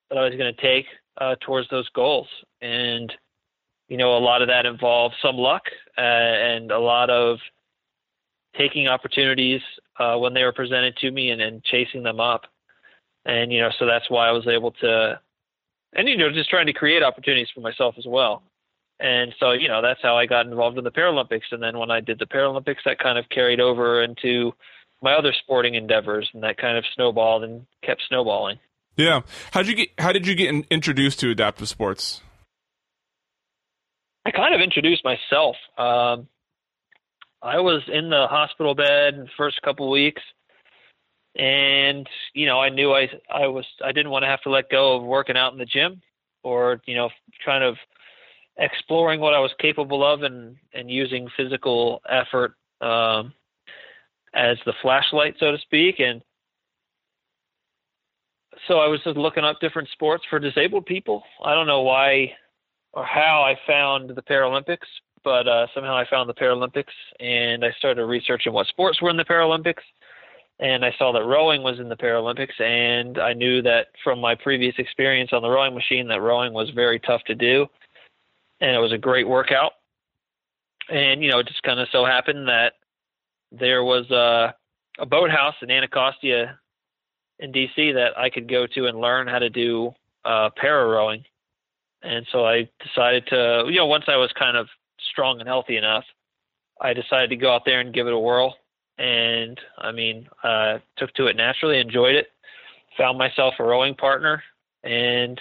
that 0.09 0.19
I 0.19 0.25
was 0.25 0.35
going 0.37 0.55
to 0.55 0.61
take 0.61 0.87
uh, 1.19 1.37
towards 1.41 1.69
those 1.71 1.89
goals. 1.91 2.29
And, 2.61 3.13
you 3.91 3.97
know, 3.97 4.17
a 4.17 4.23
lot 4.23 4.41
of 4.41 4.49
that 4.49 4.67
involved 4.67 5.17
some 5.21 5.37
luck 5.37 5.65
uh, 5.99 6.01
and 6.01 6.71
a 6.71 6.79
lot 6.79 7.11
of 7.11 7.39
taking 8.57 8.87
opportunities 8.87 9.61
uh, 9.99 10.17
when 10.17 10.33
they 10.33 10.45
were 10.45 10.53
presented 10.53 10.97
to 10.99 11.11
me 11.11 11.31
and, 11.31 11.43
and 11.43 11.63
chasing 11.65 12.05
them 12.05 12.21
up. 12.21 12.47
And, 13.27 13.53
you 13.53 13.61
know, 13.61 13.71
so 13.79 13.87
that's 13.87 14.09
why 14.09 14.29
I 14.29 14.31
was 14.31 14.47
able 14.47 14.71
to, 14.81 15.21
and, 15.93 16.09
you 16.09 16.17
know, 16.17 16.31
just 16.33 16.49
trying 16.49 16.67
to 16.67 16.73
create 16.73 17.03
opportunities 17.03 17.49
for 17.53 17.61
myself 17.61 17.97
as 17.99 18.07
well. 18.07 18.45
And 19.01 19.35
so, 19.41 19.53
you 19.53 19.67
know, 19.67 19.83
that's 19.83 20.01
how 20.03 20.17
I 20.17 20.27
got 20.27 20.47
involved 20.47 20.79
in 20.79 20.85
the 20.85 20.93
Paralympics. 20.93 21.51
And 21.51 21.61
then 21.61 21.77
when 21.77 21.91
I 21.91 22.01
did 22.01 22.21
the 22.21 22.27
Paralympics, 22.27 22.85
that 22.85 23.01
kind 23.01 23.19
of 23.19 23.29
carried 23.29 23.61
over 23.61 24.03
into 24.03 24.53
my 25.03 25.15
other 25.15 25.33
sporting 25.33 25.75
endeavors 25.75 26.31
and 26.33 26.45
that 26.45 26.59
kind 26.59 26.79
of 26.79 26.85
snowballed 26.95 27.43
and 27.43 27.67
kept 27.83 28.03
snowballing. 28.09 28.59
Yeah. 28.97 29.23
How 29.53 29.63
did 29.63 29.71
you 29.71 29.77
get? 29.77 29.89
How 29.99 30.13
did 30.13 30.27
you 30.27 30.35
get 30.35 30.51
in, 30.51 30.65
introduced 30.71 31.19
to 31.21 31.31
adaptive 31.31 31.69
sports? 31.69 32.21
I 34.27 34.31
kind 34.31 34.55
of 34.55 34.61
introduced 34.61 35.05
myself. 35.05 35.57
Um, 35.79 36.29
I 37.43 37.59
was 37.59 37.83
in 37.93 38.11
the 38.11 38.27
hospital 38.29 38.75
bed 38.75 39.15
the 39.17 39.29
first 39.37 39.61
couple 39.63 39.91
weeks, 39.91 40.23
and 41.37 42.07
you 42.35 42.47
know 42.47 42.61
I 42.61 42.69
knew 42.69 42.93
I 42.93 43.09
I 43.33 43.47
was 43.47 43.65
I 43.85 43.93
didn't 43.93 44.11
want 44.11 44.25
to 44.25 44.29
have 44.29 44.43
to 44.43 44.51
let 44.51 44.71
go 44.71 44.97
of 44.97 45.05
working 45.05 45.37
out 45.37 45.53
in 45.53 45.59
the 45.59 45.65
gym, 45.65 46.03
or 46.43 46.83
you 46.87 46.95
know 46.95 47.09
kind 47.45 47.65
of 47.65 47.77
exploring 48.59 49.21
what 49.21 49.33
I 49.33 49.41
was 49.41 49.53
capable 49.59 50.05
of 50.05 50.23
and 50.23 50.57
and 50.75 50.91
using 50.91 51.29
physical 51.37 52.03
effort 52.09 52.55
um, 52.83 53.33
as 54.35 54.59
the 54.67 54.75
flashlight, 54.83 55.37
so 55.41 55.53
to 55.53 55.59
speak. 55.59 55.99
And 55.99 56.23
so 58.69 58.81
I 58.81 58.87
was 58.87 59.01
just 59.03 59.17
looking 59.17 59.45
up 59.45 59.61
different 59.61 59.89
sports 59.93 60.25
for 60.29 60.39
disabled 60.39 60.85
people. 60.85 61.23
I 61.43 61.55
don't 61.55 61.67
know 61.67 61.81
why 61.83 62.33
or 62.93 63.05
how 63.05 63.43
I 63.43 63.57
found 63.67 64.11
the 64.11 64.23
Paralympics, 64.23 64.87
but 65.23 65.47
uh, 65.47 65.67
somehow 65.75 65.97
I 65.97 66.09
found 66.09 66.29
the 66.29 66.35
Paralympics 66.35 66.85
and 67.19 67.65
I 67.65 67.71
started 67.79 68.05
researching 68.05 68.53
what 68.53 68.67
sports 68.67 69.01
were 69.01 69.11
in 69.11 69.17
the 69.17 69.25
Paralympics. 69.25 69.83
And 70.59 70.85
I 70.85 70.95
saw 70.99 71.13
that 71.13 71.25
rowing 71.25 71.63
was 71.63 71.81
in 71.81 71.89
the 71.89 71.97
Paralympics, 71.97 72.61
and 72.61 73.17
I 73.17 73.33
knew 73.33 73.63
that 73.63 73.87
from 74.05 74.21
my 74.21 74.35
previous 74.35 74.75
experience 74.77 75.31
on 75.33 75.41
the 75.41 75.49
rowing 75.49 75.75
machine 75.75 76.07
that 76.09 76.21
rowing 76.21 76.53
was 76.53 76.69
very 76.75 77.01
tough 77.01 77.23
to 77.29 77.35
do, 77.35 77.67
and 78.61 78.77
it 78.77 78.79
was 78.79 78.93
a 78.93 78.99
great 78.99 79.27
workout. 79.27 79.73
And 80.91 81.23
you 81.23 81.31
know, 81.31 81.39
it 81.39 81.47
just 81.47 81.63
kind 81.63 81.81
of 81.81 81.89
so 81.91 82.05
happened 82.05 82.47
that 82.49 82.75
there 83.51 83.85
was 83.85 84.11
a, 84.11 84.55
a 84.99 85.07
boathouse 85.07 85.55
in 85.63 85.71
Anacostia, 85.71 86.59
in 87.39 87.53
DC, 87.53 87.95
that 87.95 88.19
I 88.19 88.29
could 88.29 88.47
go 88.47 88.67
to 88.67 88.87
and 88.87 89.01
learn 89.01 89.29
how 89.29 89.39
to 89.39 89.49
do 89.49 89.93
uh, 90.27 90.51
para 90.57 90.87
rowing. 90.87 91.25
And 92.03 92.27
so 92.33 92.45
I 92.47 92.69
decided 92.83 93.27
to, 93.29 93.65
you 93.67 93.77
know, 93.77 93.87
once 93.87 94.05
I 94.09 94.17
was 94.17 94.33
kind 94.39 94.57
of 94.57 94.69
strong 95.11 95.41
and 95.41 95.49
healthy 95.49 95.77
enough, 95.77 96.05
I 96.81 96.95
decided 96.95 97.31
to 97.31 97.37
go 97.37 97.53
out 97.53 97.63
there 97.67 97.81
and 97.81 97.93
give 97.93 98.07
it 98.07 98.13
a 98.13 98.19
whirl. 98.19 98.57
And 98.99 99.59
I 99.79 99.93
mean, 99.93 100.29
uh, 100.43 100.79
took 100.97 101.13
to 101.15 101.27
it 101.27 101.37
naturally, 101.37 101.79
enjoyed 101.79 102.15
it, 102.15 102.29
found 102.97 103.19
myself 103.19 103.55
a 103.59 103.65
rowing 103.65 103.95
partner, 103.95 104.43
and 104.83 105.41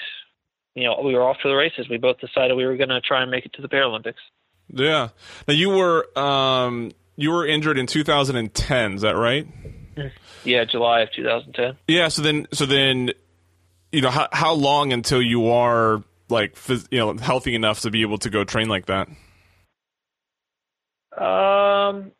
you 0.75 0.85
know, 0.85 1.01
we 1.03 1.13
were 1.13 1.23
off 1.23 1.37
to 1.41 1.49
the 1.49 1.55
races. 1.55 1.89
We 1.89 1.97
both 1.97 2.19
decided 2.19 2.55
we 2.55 2.65
were 2.65 2.77
going 2.77 2.89
to 2.89 3.01
try 3.01 3.21
and 3.21 3.29
make 3.29 3.45
it 3.45 3.53
to 3.53 3.61
the 3.61 3.67
Paralympics. 3.67 4.13
Yeah. 4.69 5.09
Now 5.47 5.53
you 5.53 5.69
were 5.69 6.17
um, 6.17 6.91
you 7.17 7.31
were 7.31 7.45
injured 7.45 7.77
in 7.77 7.85
2010. 7.85 8.93
Is 8.93 9.01
that 9.01 9.15
right? 9.17 9.47
Yeah, 10.45 10.63
July 10.63 11.01
of 11.01 11.11
2010. 11.11 11.77
Yeah. 11.87 12.07
So 12.07 12.21
then, 12.21 12.47
so 12.53 12.65
then, 12.65 13.11
you 13.91 14.01
know, 14.01 14.09
how 14.09 14.29
how 14.31 14.53
long 14.53 14.93
until 14.93 15.21
you 15.21 15.49
are 15.49 16.03
like 16.29 16.57
you 16.91 16.99
know 16.99 17.17
healthy 17.17 17.55
enough 17.55 17.81
to 17.81 17.91
be 17.91 18.01
able 18.01 18.17
to 18.19 18.29
go 18.29 18.43
train 18.43 18.69
like 18.69 18.85
that? 18.87 19.07
Um, 21.17 22.11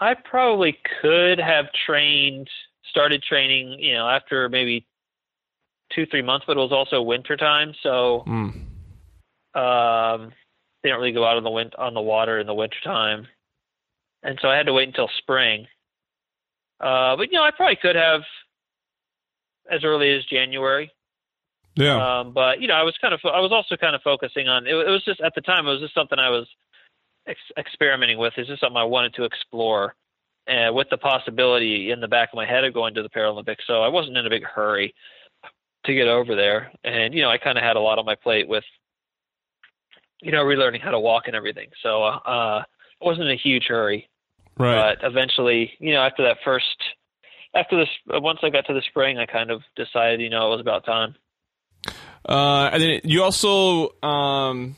I 0.00 0.14
probably 0.14 0.78
could 1.00 1.38
have 1.38 1.66
trained, 1.86 2.48
started 2.90 3.22
training, 3.22 3.78
you 3.78 3.94
know, 3.94 4.08
after 4.08 4.48
maybe 4.48 4.86
two, 5.92 6.06
three 6.06 6.22
months, 6.22 6.44
but 6.46 6.56
it 6.56 6.60
was 6.60 6.72
also 6.72 7.02
winter 7.02 7.36
time, 7.36 7.74
so 7.82 8.24
mm. 8.26 8.52
um, 9.54 10.32
they 10.82 10.88
don't 10.88 10.98
really 10.98 11.12
go 11.12 11.24
out 11.24 11.36
on 11.36 11.44
the 11.44 11.50
wind 11.50 11.74
on 11.78 11.94
the 11.94 12.00
water 12.00 12.38
in 12.38 12.46
the 12.46 12.54
winter 12.54 12.76
time, 12.84 13.26
and 14.22 14.38
so 14.40 14.48
I 14.48 14.56
had 14.56 14.66
to 14.66 14.72
wait 14.72 14.88
until 14.88 15.08
spring. 15.18 15.66
Uh, 16.80 17.16
but 17.16 17.32
you 17.32 17.38
know, 17.38 17.44
I 17.44 17.50
probably 17.50 17.76
could 17.76 17.96
have 17.96 18.22
as 19.70 19.84
early 19.84 20.12
as 20.14 20.24
January. 20.24 20.90
Yeah. 21.78 22.20
Um, 22.20 22.32
but 22.32 22.60
you 22.60 22.66
know, 22.66 22.74
I 22.74 22.82
was 22.82 22.96
kind 23.00 23.14
of 23.14 23.20
I 23.24 23.38
was 23.38 23.52
also 23.52 23.76
kind 23.76 23.94
of 23.94 24.02
focusing 24.02 24.48
on 24.48 24.66
it, 24.66 24.74
it 24.74 24.90
was 24.90 25.04
just 25.04 25.20
at 25.20 25.34
the 25.36 25.40
time 25.40 25.66
it 25.66 25.70
was 25.70 25.80
just 25.80 25.94
something 25.94 26.18
I 26.18 26.28
was 26.28 26.46
ex- 27.28 27.38
experimenting 27.56 28.18
with. 28.18 28.32
It's 28.36 28.48
just 28.48 28.60
something 28.60 28.76
I 28.76 28.84
wanted 28.84 29.14
to 29.14 29.24
explore, 29.24 29.94
uh, 30.48 30.72
with 30.72 30.88
the 30.90 30.98
possibility 30.98 31.92
in 31.92 32.00
the 32.00 32.08
back 32.08 32.30
of 32.32 32.36
my 32.36 32.46
head 32.46 32.64
of 32.64 32.74
going 32.74 32.94
to 32.94 33.02
the 33.02 33.08
Paralympics. 33.08 33.62
So 33.68 33.82
I 33.82 33.88
wasn't 33.88 34.16
in 34.16 34.26
a 34.26 34.30
big 34.30 34.42
hurry 34.42 34.92
to 35.84 35.94
get 35.94 36.08
over 36.08 36.34
there, 36.34 36.72
and 36.82 37.14
you 37.14 37.22
know, 37.22 37.30
I 37.30 37.38
kind 37.38 37.56
of 37.56 37.62
had 37.62 37.76
a 37.76 37.80
lot 37.80 38.00
on 38.00 38.04
my 38.04 38.16
plate 38.16 38.48
with, 38.48 38.64
you 40.20 40.32
know, 40.32 40.44
relearning 40.44 40.82
how 40.82 40.90
to 40.90 40.98
walk 40.98 41.28
and 41.28 41.36
everything. 41.36 41.68
So 41.80 42.02
uh, 42.02 42.20
I 42.26 42.64
wasn't 43.00 43.26
in 43.26 43.32
a 43.32 43.40
huge 43.40 43.66
hurry. 43.68 44.08
Right. 44.58 44.96
But 44.98 45.06
eventually, 45.06 45.74
you 45.78 45.92
know, 45.92 46.00
after 46.00 46.24
that 46.24 46.38
first, 46.44 46.64
after 47.54 47.76
this, 47.76 47.88
once 48.08 48.40
I 48.42 48.50
got 48.50 48.66
to 48.66 48.74
the 48.74 48.82
spring, 48.82 49.16
I 49.18 49.26
kind 49.26 49.52
of 49.52 49.62
decided, 49.76 50.20
you 50.20 50.28
know, 50.28 50.48
it 50.48 50.50
was 50.50 50.60
about 50.60 50.84
time. 50.84 51.14
Uh, 52.28 52.68
and 52.72 52.82
then 52.82 53.00
you 53.04 53.22
also 53.22 53.94
um, 54.02 54.76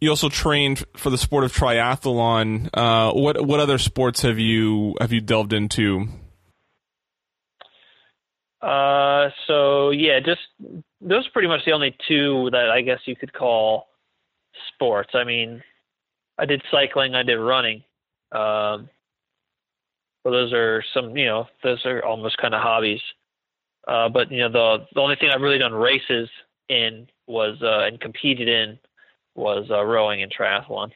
you 0.00 0.10
also 0.10 0.28
trained 0.28 0.84
for 0.96 1.10
the 1.10 1.18
sport 1.18 1.44
of 1.44 1.52
triathlon. 1.52 2.68
Uh, 2.74 3.12
what 3.12 3.46
what 3.46 3.60
other 3.60 3.78
sports 3.78 4.22
have 4.22 4.38
you 4.38 4.96
have 5.00 5.12
you 5.12 5.20
delved 5.20 5.52
into? 5.52 6.08
Uh, 8.60 9.30
so 9.46 9.90
yeah, 9.90 10.18
just 10.18 10.40
those 11.00 11.26
are 11.26 11.30
pretty 11.32 11.48
much 11.48 11.64
the 11.64 11.72
only 11.72 11.96
two 12.08 12.48
that 12.50 12.70
I 12.70 12.82
guess 12.82 12.98
you 13.04 13.14
could 13.14 13.32
call 13.32 13.86
sports. 14.74 15.10
I 15.14 15.22
mean, 15.22 15.62
I 16.36 16.44
did 16.46 16.62
cycling, 16.70 17.14
I 17.14 17.22
did 17.22 17.36
running. 17.36 17.84
Um, 18.32 18.88
those 20.24 20.52
are 20.52 20.84
some, 20.92 21.16
you 21.16 21.26
know, 21.26 21.46
those 21.62 21.86
are 21.86 22.04
almost 22.04 22.36
kind 22.36 22.54
of 22.54 22.60
hobbies. 22.60 23.00
Uh, 23.86 24.08
but 24.08 24.30
you 24.32 24.40
know, 24.40 24.50
the 24.50 24.86
the 24.92 25.00
only 25.00 25.16
thing 25.16 25.30
I've 25.30 25.40
really 25.40 25.58
done 25.58 25.72
races 25.72 26.28
in 26.68 27.08
was 27.26 27.58
uh, 27.62 27.86
and 27.86 28.00
competed 28.00 28.48
in 28.48 28.78
was 29.34 29.66
uh, 29.70 29.84
rowing 29.84 30.22
and 30.22 30.32
triathlon. 30.32 30.90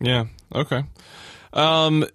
Yeah. 0.00 0.24
Okay. 0.54 0.82
Um, 1.52 2.06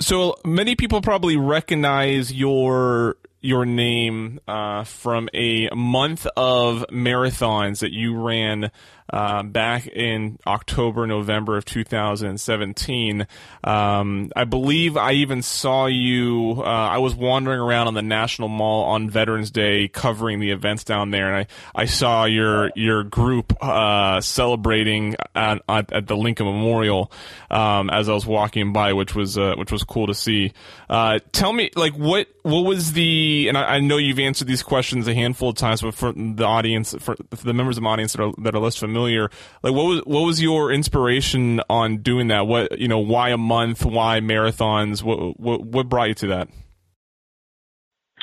so 0.00 0.36
many 0.44 0.76
people 0.76 1.00
probably 1.00 1.36
recognize 1.36 2.32
your 2.32 3.16
your 3.42 3.64
name 3.64 4.38
uh, 4.46 4.84
from 4.84 5.28
a 5.32 5.68
month 5.74 6.26
of 6.36 6.84
marathons 6.90 7.80
that 7.80 7.92
you 7.92 8.20
ran 8.20 8.70
uh, 9.12 9.42
back 9.42 9.86
in 9.88 10.38
October, 10.46 11.06
November 11.06 11.56
of 11.56 11.64
2017. 11.64 13.26
Um, 13.64 14.32
I 14.36 14.44
believe 14.44 14.96
I 14.96 15.12
even 15.12 15.42
saw 15.42 15.86
you. 15.86 16.54
Uh, 16.58 16.62
I 16.62 16.98
was 16.98 17.14
wandering 17.14 17.60
around 17.60 17.88
on 17.88 17.94
the 17.94 18.02
National 18.02 18.48
Mall 18.48 18.84
on 18.84 19.10
Veterans 19.10 19.50
Day, 19.50 19.88
covering 19.88 20.38
the 20.38 20.50
events 20.50 20.84
down 20.84 21.10
there, 21.10 21.34
and 21.34 21.48
I, 21.74 21.80
I 21.82 21.84
saw 21.86 22.24
your 22.24 22.70
your 22.76 23.02
group 23.02 23.52
uh, 23.62 24.20
celebrating 24.20 25.16
at, 25.34 25.62
at, 25.68 26.06
the 26.06 26.16
Lincoln 26.16 26.46
Memorial 26.46 27.10
um, 27.50 27.90
as 27.90 28.08
I 28.08 28.12
was 28.12 28.26
walking 28.26 28.72
by, 28.72 28.92
which 28.92 29.14
was 29.14 29.36
uh, 29.36 29.54
which 29.56 29.72
was 29.72 29.82
cool 29.82 30.06
to 30.06 30.14
see. 30.14 30.52
Uh, 30.88 31.18
tell 31.32 31.52
me, 31.52 31.70
like, 31.74 31.94
what 31.94 32.28
what 32.42 32.60
was 32.60 32.92
the? 32.92 33.48
And 33.48 33.58
I, 33.58 33.76
I, 33.76 33.80
know 33.80 33.96
you've 33.96 34.18
answered 34.18 34.46
these 34.46 34.62
questions 34.62 35.08
a 35.08 35.14
handful 35.14 35.50
of 35.50 35.56
times, 35.56 35.82
but 35.82 35.94
for 35.94 36.12
the 36.12 36.44
audience, 36.44 36.94
for, 36.98 37.16
for 37.16 37.44
the 37.44 37.54
members 37.54 37.76
of 37.76 37.82
the 37.82 37.88
audience 37.88 38.12
that 38.12 38.22
are 38.22 38.32
that 38.38 38.54
are 38.54 38.60
less 38.60 38.76
familiar 38.76 38.99
familiar. 39.00 39.30
Like, 39.62 39.74
what 39.74 39.84
was 39.84 40.00
what 40.04 40.20
was 40.20 40.42
your 40.42 40.72
inspiration 40.72 41.60
on 41.68 41.98
doing 41.98 42.28
that? 42.28 42.46
What 42.46 42.78
you 42.78 42.88
know, 42.88 42.98
why 42.98 43.30
a 43.30 43.38
month? 43.38 43.84
Why 43.84 44.20
marathons? 44.20 45.02
What 45.02 45.38
what 45.38 45.62
what 45.64 45.88
brought 45.88 46.08
you 46.08 46.14
to 46.14 46.26
that? 46.28 46.48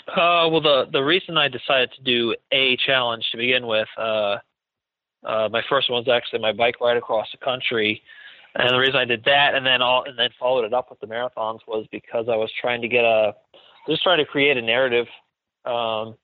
Uh, 0.08 0.48
well, 0.50 0.62
the 0.62 0.86
the 0.92 1.02
reason 1.02 1.38
I 1.38 1.48
decided 1.48 1.92
to 1.98 2.04
do 2.04 2.36
a 2.52 2.78
challenge 2.86 3.26
to 3.32 3.38
begin 3.38 3.68
with, 3.68 3.88
uh, 3.98 4.38
uh, 5.26 5.50
my 5.52 5.62
first 5.70 5.90
one 5.90 6.04
was 6.06 6.14
actually 6.14 6.40
my 6.40 6.54
bike 6.54 6.76
ride 6.80 6.98
across 6.98 7.28
the 7.32 7.44
country, 7.44 8.02
and 8.56 8.70
the 8.70 8.78
reason 8.78 8.96
I 8.96 9.06
did 9.06 9.24
that, 9.26 9.56
and 9.56 9.66
then 9.66 9.82
all, 9.82 10.04
and 10.08 10.18
then 10.18 10.30
followed 10.40 10.66
it 10.66 10.74
up 10.74 10.90
with 10.90 11.00
the 11.00 11.08
marathons, 11.08 11.60
was 11.68 11.86
because 11.92 12.28
I 12.30 12.36
was 12.36 12.52
trying 12.62 12.82
to 12.82 12.88
get 12.88 13.04
a, 13.04 13.34
just 13.90 14.04
trying 14.04 14.20
to 14.20 14.26
create 14.26 14.58
a 14.58 14.62
narrative 14.62 15.08
um, 15.66 16.16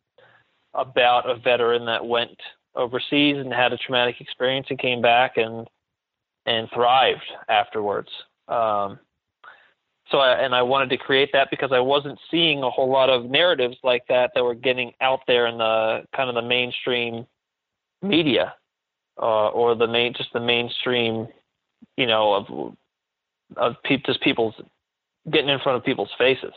about 0.74 1.30
a 1.30 1.36
veteran 1.36 1.86
that 1.86 2.06
went 2.06 2.40
overseas 2.76 3.38
and 3.38 3.54
had 3.54 3.74
a 3.74 3.78
traumatic 3.78 4.20
experience 4.20 4.68
and 4.70 4.80
came 4.80 5.02
back 5.02 5.38
and 5.38 5.68
and 6.46 6.68
thrived 6.74 7.24
afterwards. 7.50 8.10
Um, 8.48 9.00
so 10.10 10.18
I, 10.18 10.44
and 10.44 10.54
I 10.54 10.62
wanted 10.62 10.90
to 10.90 10.98
create 10.98 11.30
that 11.34 11.50
because 11.50 11.72
I 11.72 11.80
wasn't 11.80 12.20
seeing 12.30 12.62
a 12.62 12.70
whole 12.70 12.92
lot 12.92 13.10
of 13.10 13.30
narratives 13.30 13.78
like 13.84 14.04
that 14.10 14.32
that 14.36 14.44
were 14.44 14.56
getting 14.56 14.92
out 15.00 15.22
there 15.28 15.48
in 15.48 15.58
the 15.58 16.04
kind 16.16 16.30
of 16.30 16.36
the 16.36 16.42
mainstream 16.42 17.26
media 18.02 18.54
uh, 19.22 19.48
or 19.50 19.76
the 19.76 19.88
main 19.88 20.14
just 20.14 20.34
the 20.34 20.40
mainstream 20.40 21.28
you 21.96 22.06
know 22.06 22.34
of 22.34 22.76
of 23.58 23.76
pe- 23.84 24.02
just 24.06 24.22
people's 24.22 24.56
getting 25.32 25.50
in 25.50 25.60
front 25.60 25.78
of 25.78 25.86
people's 25.86 26.12
faces. 26.18 26.54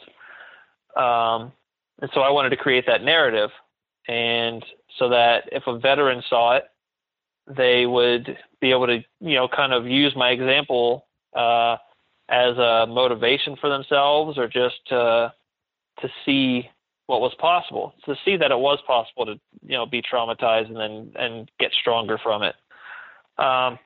Um, 0.97 1.53
and 2.01 2.11
so 2.13 2.21
I 2.21 2.31
wanted 2.31 2.51
to 2.51 2.57
create 2.57 2.85
that 2.87 3.03
narrative 3.03 3.51
and 4.09 4.65
so 4.99 5.09
that 5.09 5.45
if 5.53 5.65
a 5.67 5.79
veteran 5.79 6.23
saw 6.29 6.57
it, 6.57 6.65
they 7.47 7.87
would 7.87 8.37
be 8.61 8.71
able 8.71 8.87
to, 8.87 9.01
you 9.21 9.35
know, 9.35 9.49
kind 9.49 9.73
of 9.73 9.87
use 9.87 10.15
my 10.17 10.31
example 10.31 11.07
uh, 11.35 11.77
as 12.29 12.57
a 12.57 12.87
motivation 12.89 13.57
for 13.61 13.71
themselves, 13.71 14.39
or 14.39 14.49
just 14.49 14.77
to 14.89 15.33
to 16.01 16.09
see 16.25 16.69
what 17.07 17.21
was 17.21 17.35
possible, 17.39 17.95
to 18.05 18.17
see 18.25 18.37
that 18.37 18.51
it 18.51 18.59
was 18.59 18.79
possible 18.87 19.25
to, 19.25 19.41
you 19.63 19.77
know, 19.77 19.87
be 19.87 20.03
traumatized 20.03 20.67
and 20.67 20.77
then 20.77 21.13
and 21.17 21.51
get 21.61 21.73
stronger 21.73 22.19
from 22.23 22.43
it. 22.43 22.55
Um, 23.39 23.79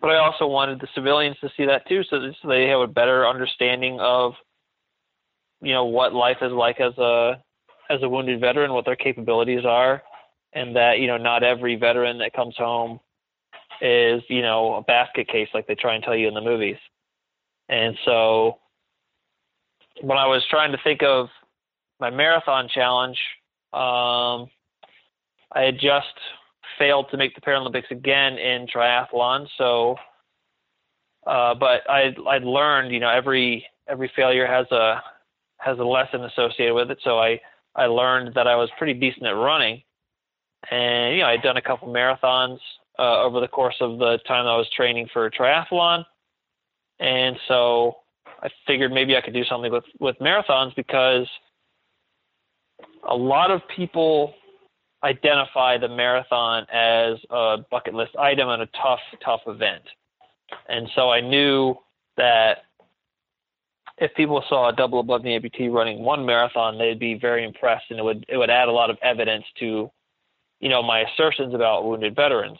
but 0.00 0.10
I 0.10 0.18
also 0.18 0.46
wanted 0.46 0.80
the 0.80 0.88
civilians 0.94 1.36
to 1.40 1.50
see 1.56 1.66
that 1.66 1.86
too, 1.86 2.02
so, 2.04 2.18
so 2.40 2.48
they 2.48 2.66
have 2.68 2.80
a 2.80 2.86
better 2.86 3.26
understanding 3.26 4.00
of, 4.00 4.32
you 5.60 5.72
know, 5.72 5.84
what 5.84 6.14
life 6.14 6.38
is 6.40 6.52
like 6.52 6.80
as 6.80 6.96
a 6.96 7.42
as 7.90 8.02
a 8.02 8.08
wounded 8.08 8.40
veteran 8.40 8.72
what 8.72 8.86
their 8.86 8.96
capabilities 8.96 9.64
are, 9.66 10.02
and 10.52 10.76
that 10.76 10.98
you 10.98 11.06
know 11.06 11.16
not 11.16 11.42
every 11.42 11.76
veteran 11.76 12.18
that 12.18 12.32
comes 12.32 12.56
home 12.56 13.00
is 13.80 14.22
you 14.28 14.42
know 14.42 14.74
a 14.74 14.82
basket 14.82 15.28
case 15.28 15.48
like 15.54 15.66
they 15.66 15.74
try 15.74 15.94
and 15.94 16.04
tell 16.04 16.16
you 16.16 16.28
in 16.28 16.34
the 16.34 16.40
movies. 16.40 16.76
And 17.68 17.96
so 18.04 18.58
when 20.00 20.18
I 20.18 20.26
was 20.26 20.42
trying 20.50 20.72
to 20.72 20.78
think 20.82 21.02
of 21.02 21.28
my 22.00 22.10
marathon 22.10 22.68
challenge, 22.72 23.18
um, 23.72 24.50
I 25.52 25.62
had 25.62 25.74
just 25.74 26.14
failed 26.78 27.06
to 27.10 27.16
make 27.16 27.34
the 27.34 27.40
Paralympics 27.40 27.90
again 27.90 28.38
in 28.38 28.66
triathlon. 28.66 29.46
So, 29.58 29.96
uh, 31.26 31.54
but 31.54 31.88
I 31.88 32.14
I'd 32.28 32.44
learned, 32.44 32.92
you 32.92 33.00
know, 33.00 33.10
every 33.10 33.66
every 33.88 34.10
failure 34.14 34.46
has 34.46 34.66
a 34.70 35.02
has 35.58 35.78
a 35.78 35.84
lesson 35.84 36.24
associated 36.24 36.74
with 36.74 36.90
it. 36.90 36.98
So 37.04 37.18
I 37.18 37.40
I 37.74 37.86
learned 37.86 38.34
that 38.34 38.46
I 38.46 38.56
was 38.56 38.70
pretty 38.78 38.94
decent 38.94 39.26
at 39.26 39.30
running, 39.30 39.82
and 40.70 41.14
you 41.14 41.22
know 41.22 41.28
I'd 41.28 41.42
done 41.42 41.56
a 41.56 41.62
couple 41.62 41.88
marathons 41.88 42.58
uh, 42.98 43.22
over 43.22 43.40
the 43.40 43.48
course 43.48 43.76
of 43.80 43.98
the 43.98 44.18
time 44.26 44.46
I 44.46 44.56
was 44.56 44.68
training 44.76 45.08
for 45.12 45.30
triathlon, 45.30 46.04
and 47.00 47.36
so 47.48 47.96
I 48.42 48.48
figured 48.66 48.92
maybe 48.92 49.16
I 49.16 49.20
could 49.20 49.34
do 49.34 49.44
something 49.44 49.72
with 49.72 49.84
with 50.00 50.16
marathons 50.18 50.74
because 50.74 51.26
a 53.08 53.14
lot 53.14 53.50
of 53.50 53.60
people 53.74 54.34
identify 55.04 55.78
the 55.78 55.88
marathon 55.88 56.64
as 56.72 57.18
a 57.30 57.58
bucket 57.70 57.94
list 57.94 58.14
item 58.16 58.48
and 58.48 58.62
a 58.62 58.68
tough 58.80 59.00
tough 59.24 59.40
event, 59.46 59.82
and 60.68 60.88
so 60.94 61.10
I 61.10 61.20
knew 61.20 61.74
that 62.16 62.58
if 63.98 64.14
people 64.14 64.42
saw 64.48 64.68
a 64.68 64.72
double 64.72 65.00
above 65.00 65.22
the 65.22 65.30
amputee 65.30 65.72
running 65.72 66.02
one 66.02 66.24
marathon, 66.24 66.78
they'd 66.78 66.98
be 66.98 67.14
very 67.14 67.44
impressed, 67.44 67.84
and 67.90 67.98
it 67.98 68.02
would 68.02 68.24
it 68.28 68.36
would 68.36 68.50
add 68.50 68.68
a 68.68 68.72
lot 68.72 68.90
of 68.90 68.98
evidence 69.02 69.44
to, 69.60 69.90
you 70.62 70.68
know, 70.68 70.82
my 70.82 71.00
assertions 71.00 71.54
about 71.54 71.84
wounded 71.84 72.14
veterans, 72.16 72.58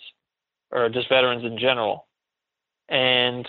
or 0.73 0.89
just 0.91 1.09
veterans 1.09 1.45
in 1.45 1.57
general. 1.57 2.07
And 2.89 3.49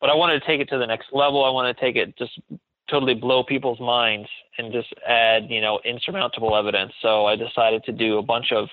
but 0.00 0.10
I 0.10 0.14
wanted 0.14 0.40
to 0.40 0.46
take 0.46 0.60
it 0.60 0.68
to 0.70 0.78
the 0.78 0.86
next 0.86 1.08
level. 1.12 1.44
I 1.44 1.50
want 1.50 1.74
to 1.74 1.80
take 1.80 1.94
it 1.94 2.16
just 2.16 2.32
totally 2.90 3.14
blow 3.14 3.44
people's 3.44 3.80
minds 3.80 4.28
and 4.58 4.72
just 4.72 4.92
add, 5.06 5.50
you 5.50 5.60
know, 5.60 5.78
insurmountable 5.84 6.56
evidence. 6.56 6.92
So 7.00 7.26
I 7.26 7.36
decided 7.36 7.84
to 7.84 7.92
do 7.92 8.18
a 8.18 8.22
bunch 8.22 8.50
of 8.52 8.68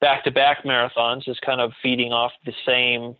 back-to-back 0.00 0.64
marathons, 0.64 1.24
just 1.24 1.40
kind 1.42 1.60
of 1.60 1.72
feeding 1.82 2.12
off 2.12 2.32
the 2.46 2.52
same 2.66 3.16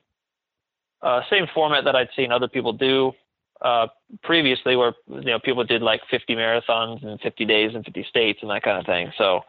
uh, 1.02 1.20
same 1.28 1.46
format 1.52 1.84
that 1.84 1.94
I'd 1.94 2.08
seen 2.16 2.32
other 2.32 2.48
people 2.48 2.72
do 2.72 3.12
uh, 3.60 3.88
previously, 4.22 4.76
where 4.76 4.94
you 5.08 5.22
know 5.22 5.38
people 5.40 5.64
did 5.64 5.82
like 5.82 6.00
50 6.10 6.34
marathons 6.34 7.02
in 7.02 7.18
50 7.18 7.44
days 7.44 7.74
in 7.74 7.82
50 7.82 8.06
states 8.08 8.38
and 8.42 8.50
that 8.50 8.62
kind 8.62 8.78
of 8.78 8.86
thing. 8.86 9.12
So 9.18 9.40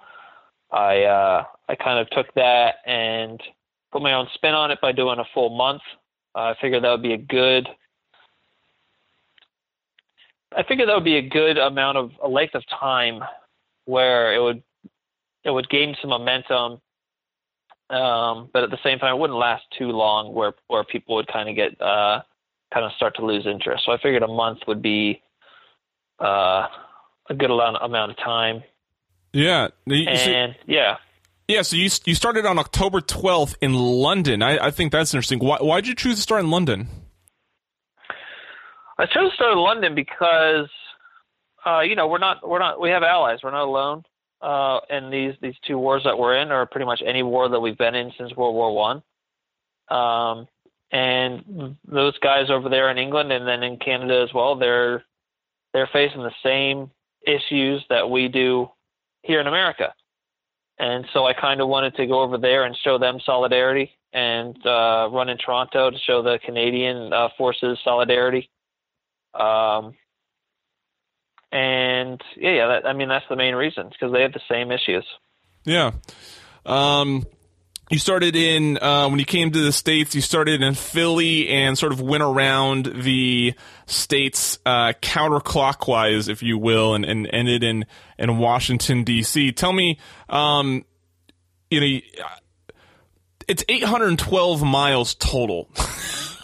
I 0.71 1.03
uh, 1.03 1.43
I 1.69 1.75
kind 1.75 1.99
of 1.99 2.09
took 2.09 2.33
that 2.35 2.75
and 2.85 3.41
put 3.91 4.01
my 4.01 4.13
own 4.13 4.27
spin 4.33 4.53
on 4.53 4.71
it 4.71 4.79
by 4.81 4.91
doing 4.91 5.19
a 5.19 5.25
full 5.33 5.55
month. 5.55 5.81
Uh, 6.35 6.53
I 6.53 6.55
figured 6.59 6.83
that 6.83 6.91
would 6.91 7.01
be 7.01 7.13
a 7.13 7.17
good. 7.17 7.67
I 10.55 10.63
figured 10.63 10.89
that 10.89 10.95
would 10.95 11.03
be 11.03 11.17
a 11.17 11.29
good 11.29 11.57
amount 11.57 11.97
of 11.97 12.11
a 12.23 12.27
length 12.27 12.55
of 12.55 12.63
time 12.67 13.21
where 13.85 14.33
it 14.33 14.39
would 14.41 14.63
it 15.43 15.51
would 15.51 15.69
gain 15.69 15.95
some 16.01 16.09
momentum, 16.09 16.81
um, 17.89 18.49
but 18.51 18.63
at 18.63 18.71
the 18.71 18.79
same 18.83 18.99
time 18.99 19.15
it 19.15 19.19
wouldn't 19.19 19.39
last 19.39 19.63
too 19.77 19.89
long 19.89 20.33
where 20.33 20.53
where 20.67 20.83
people 20.83 21.15
would 21.15 21.27
kind 21.27 21.49
of 21.49 21.55
get 21.55 21.79
uh, 21.81 22.21
kind 22.73 22.85
of 22.85 22.91
start 22.93 23.15
to 23.15 23.25
lose 23.25 23.45
interest. 23.45 23.85
So 23.85 23.91
I 23.91 23.97
figured 23.97 24.23
a 24.23 24.27
month 24.27 24.59
would 24.67 24.81
be 24.81 25.21
uh, 26.19 26.67
a 27.29 27.33
good 27.37 27.51
amount 27.51 27.77
amount 27.81 28.11
of 28.11 28.17
time. 28.17 28.63
Yeah, 29.35 29.67
and 29.85 30.55
yeah, 30.65 30.95
yeah. 31.49 31.61
So 31.61 31.75
you 31.75 31.89
you 32.05 32.15
started 32.15 32.45
on 32.45 32.57
October 32.57 33.01
twelfth 33.01 33.57
in 33.59 33.73
London. 33.73 34.41
I, 34.41 34.67
I 34.67 34.71
think 34.71 34.93
that's 34.93 35.13
interesting. 35.13 35.39
Why 35.39 35.57
why 35.59 35.81
did 35.81 35.89
you 35.89 35.95
choose 35.95 36.15
to 36.15 36.21
start 36.21 36.45
in 36.45 36.51
London? 36.51 36.87
I 38.97 39.07
chose 39.07 39.31
to 39.31 39.35
start 39.35 39.51
in 39.51 39.59
London 39.59 39.93
because 39.93 40.69
uh, 41.65 41.81
you 41.81 41.97
know 41.97 42.07
we're 42.07 42.17
not 42.19 42.47
we're 42.47 42.59
not 42.59 42.79
we 42.79 42.91
have 42.91 43.03
allies. 43.03 43.39
We're 43.43 43.51
not 43.51 43.65
alone. 43.65 44.03
Uh, 44.41 44.79
and 44.89 45.11
these 45.11 45.33
these 45.41 45.55
two 45.67 45.77
wars 45.77 46.03
that 46.05 46.17
we're 46.17 46.37
in, 46.37 46.53
or 46.53 46.65
pretty 46.65 46.85
much 46.85 47.01
any 47.05 47.21
war 47.21 47.49
that 47.49 47.59
we've 47.59 47.77
been 47.77 47.93
in 47.93 48.13
since 48.17 48.33
World 48.37 48.55
War 48.55 48.73
One. 48.73 49.03
Um, 49.89 50.47
and 50.93 51.75
those 51.85 52.17
guys 52.19 52.49
over 52.49 52.69
there 52.69 52.89
in 52.89 52.97
England 52.97 53.33
and 53.33 53.45
then 53.45 53.63
in 53.63 53.79
Canada 53.79 54.23
as 54.25 54.33
well, 54.33 54.55
they're 54.55 55.03
they're 55.73 55.89
facing 55.91 56.23
the 56.23 56.31
same 56.41 56.89
issues 57.27 57.83
that 57.89 58.09
we 58.09 58.29
do 58.29 58.69
here 59.25 59.41
in 59.41 59.47
America. 59.47 59.93
And 60.77 61.05
so 61.13 61.25
I 61.25 61.33
kind 61.33 61.61
of 61.61 61.67
wanted 61.67 61.95
to 61.95 62.05
go 62.05 62.21
over 62.21 62.37
there 62.37 62.65
and 62.65 62.75
show 62.75 62.97
them 62.97 63.19
solidarity 63.25 63.91
and 64.13 64.55
uh, 64.65 65.09
run 65.11 65.29
in 65.29 65.37
Toronto 65.37 65.89
to 65.89 65.97
show 65.97 66.21
the 66.21 66.39
Canadian 66.43 67.13
uh, 67.13 67.29
forces 67.37 67.77
solidarity. 67.83 68.49
Um, 69.33 69.95
and 71.51 72.21
yeah, 72.35 72.51
yeah, 72.51 72.67
that, 72.67 72.85
I 72.85 72.93
mean 72.93 73.07
that's 73.07 73.25
the 73.29 73.35
main 73.35 73.55
reason 73.55 73.89
because 73.89 74.11
they 74.11 74.21
have 74.21 74.33
the 74.33 74.41
same 74.49 74.71
issues. 74.71 75.05
Yeah. 75.63 75.91
Um, 76.65 77.23
you 77.89 77.99
started 77.99 78.35
in 78.35 78.77
uh, 78.79 79.07
when 79.09 79.19
you 79.19 79.25
came 79.25 79.51
to 79.51 79.59
the 79.59 79.71
states. 79.71 80.15
You 80.15 80.21
started 80.21 80.61
in 80.61 80.73
Philly 80.73 81.49
and 81.49 81.77
sort 81.77 81.91
of 81.91 82.01
went 82.01 82.23
around 82.23 82.85
the 82.85 83.53
states 83.85 84.57
uh, 84.65 84.93
counterclockwise, 85.01 86.27
if 86.27 86.41
you 86.41 86.57
will, 86.57 86.95
and, 86.95 87.05
and 87.05 87.29
ended 87.31 87.63
in 87.63 87.85
in 88.17 88.37
Washington 88.37 89.03
D.C. 89.03 89.51
Tell 89.51 89.73
me, 89.73 89.99
um, 90.29 90.83
you 91.69 91.79
know, 91.79 91.99
it's 93.47 93.63
812 93.69 94.63
miles 94.63 95.13
total. 95.13 95.69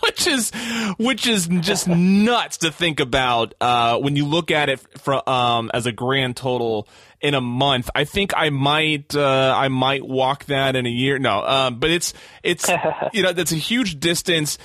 which 0.04 0.28
is 0.28 0.52
which 0.98 1.28
is 1.28 1.48
just 1.48 1.88
nuts 1.88 2.58
to 2.58 2.72
think 2.72 3.00
about 3.00 3.54
uh, 3.62 3.98
when 4.00 4.16
you 4.16 4.26
look 4.26 4.52
at 4.52 4.70
it 4.70 4.80
from 5.00 5.22
um, 5.28 5.72
as 5.74 5.86
a 5.86 5.92
grand 5.92 6.36
total 6.36 6.88
in 7.22 7.34
a 7.34 7.42
month. 7.42 7.90
I 7.96 8.04
think 8.04 8.34
I 8.36 8.50
might 8.50 9.16
uh, 9.16 9.54
I 9.56 9.68
might 9.68 10.06
walk 10.06 10.46
that 10.46 10.76
in 10.76 10.86
a 10.86 10.90
year. 10.90 11.20
No, 11.20 11.44
um, 11.44 11.80
but 11.80 11.90
it's 11.90 12.14
it's 12.44 12.70
you 13.14 13.24
know 13.24 13.34
that's 13.34 13.52
a 13.52 13.58
huge 13.58 14.00
distance. 14.00 14.58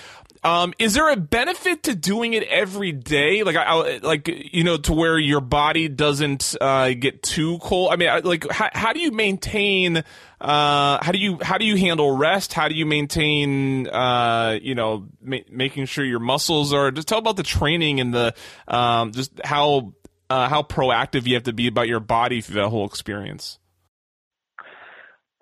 Um, 0.47 0.75
is 0.79 0.95
there 0.95 1.11
a 1.11 1.17
benefit 1.17 1.83
to 1.85 1.97
doing 1.97 2.35
it 2.35 2.45
every 2.45 2.93
day? 2.93 3.43
Like, 3.43 3.57
I, 3.57 3.99
like 3.99 4.29
you 4.29 4.63
know, 4.63 4.77
to 4.77 4.93
where 4.93 5.19
your 5.19 5.41
body 5.41 5.89
doesn't 5.89 6.55
uh, 6.61 6.91
get 6.91 7.25
too 7.25 7.59
cold. 7.59 7.93
I 7.93 7.97
mean, 7.97 8.23
like, 8.23 8.49
how, 8.49 8.69
how 8.73 8.93
do 8.93 9.01
you 9.01 9.11
maintain? 9.11 10.05
Uh, 10.41 11.03
how 11.03 11.11
do 11.11 11.19
you 11.19 11.39
how 11.43 11.59
do 11.59 11.65
you 11.65 11.77
handle 11.77 12.17
rest? 12.17 12.53
How 12.53 12.69
do 12.69 12.77
you 12.77 12.87
maintain? 12.87 13.89
Uh, 13.89 14.59
you 14.63 14.77
know, 14.77 15.09
ma- 15.21 15.39
making 15.51 15.87
sure 15.87 16.05
your 16.05 16.21
muscles 16.21 16.73
are. 16.73 16.93
Just 16.93 17.09
tell 17.09 17.19
about 17.19 17.37
the 17.37 17.43
training 17.43 17.99
and 17.99 18.15
the 18.15 18.33
um, 18.69 19.11
just 19.11 19.33
how 19.45 19.95
uh, 20.31 20.49
how 20.49 20.63
proactive 20.63 21.27
you 21.27 21.35
have 21.35 21.45
to 21.45 21.53
be 21.53 21.67
about 21.67 21.89
your 21.89 22.01
body 22.01 22.41
through 22.41 22.61
that 22.61 22.69
whole 22.69 22.87
experience. 22.87 23.59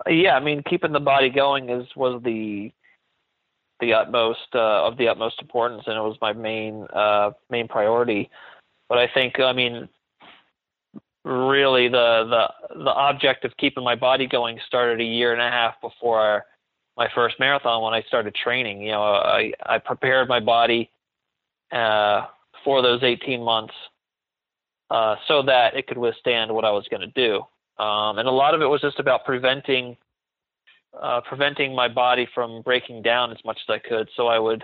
Yeah, 0.07 0.35
I 0.35 0.39
mean, 0.39 0.61
keeping 0.69 0.91
the 0.91 0.99
body 0.99 1.29
going 1.29 1.69
is 1.69 1.87
was 1.95 2.21
the 2.23 2.71
the 3.79 3.93
utmost 3.93 4.47
uh, 4.53 4.87
of 4.87 4.97
the 4.97 5.07
utmost 5.07 5.41
importance, 5.41 5.83
and 5.87 5.97
it 5.97 6.01
was 6.01 6.17
my 6.21 6.33
main 6.33 6.85
uh, 6.93 7.31
main 7.49 7.67
priority. 7.67 8.29
But 8.87 8.99
I 8.99 9.07
think, 9.11 9.39
I 9.39 9.53
mean, 9.53 9.89
really 11.23 11.87
the 11.87 12.51
the 12.69 12.83
the 12.83 12.91
object 12.91 13.45
of 13.45 13.57
keeping 13.57 13.83
my 13.83 13.95
body 13.95 14.27
going 14.27 14.59
started 14.67 15.01
a 15.01 15.03
year 15.03 15.33
and 15.33 15.41
a 15.41 15.49
half 15.49 15.81
before 15.81 16.45
my 16.95 17.09
first 17.15 17.39
marathon 17.39 17.81
when 17.81 17.93
I 17.93 18.03
started 18.03 18.35
training. 18.35 18.83
You 18.83 18.91
know, 18.91 19.01
I 19.01 19.53
I 19.65 19.79
prepared 19.79 20.29
my 20.29 20.39
body 20.39 20.91
uh, 21.71 22.25
for 22.63 22.83
those 22.83 23.01
18 23.01 23.41
months 23.41 23.73
uh, 24.89 25.15
so 25.27 25.41
that 25.43 25.75
it 25.75 25.87
could 25.87 25.97
withstand 25.97 26.53
what 26.53 26.65
I 26.65 26.71
was 26.71 26.85
going 26.89 27.01
to 27.01 27.07
do. 27.07 27.41
Um, 27.83 28.19
and 28.19 28.27
a 28.27 28.31
lot 28.31 28.53
of 28.53 28.61
it 28.61 28.67
was 28.67 28.81
just 28.81 28.99
about 28.99 29.25
preventing 29.25 29.97
uh, 31.01 31.19
preventing 31.21 31.75
my 31.75 31.89
body 31.89 32.27
from 32.33 32.61
breaking 32.61 33.01
down 33.01 33.31
as 33.31 33.37
much 33.43 33.59
as 33.67 33.73
I 33.73 33.79
could. 33.85 34.09
So 34.15 34.27
I 34.27 34.39
would 34.39 34.63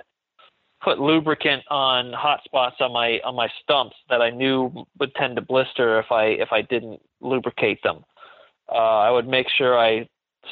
put 0.81 0.99
lubricant 0.99 1.63
on 1.69 2.13
hot 2.13 2.41
spots 2.45 2.77
on 2.79 2.93
my 2.93 3.19
on 3.23 3.35
my 3.35 3.49
stumps 3.61 3.95
that 4.09 4.21
I 4.21 4.29
knew 4.29 4.85
would 4.99 5.13
tend 5.15 5.35
to 5.35 5.41
blister 5.41 5.99
if 5.99 6.11
I 6.11 6.25
if 6.25 6.51
I 6.51 6.61
didn't 6.61 7.01
lubricate 7.19 7.83
them. 7.83 8.03
Uh, 8.71 8.99
I 8.99 9.11
would 9.11 9.27
make 9.27 9.47
sure 9.49 9.77
I 9.77 10.07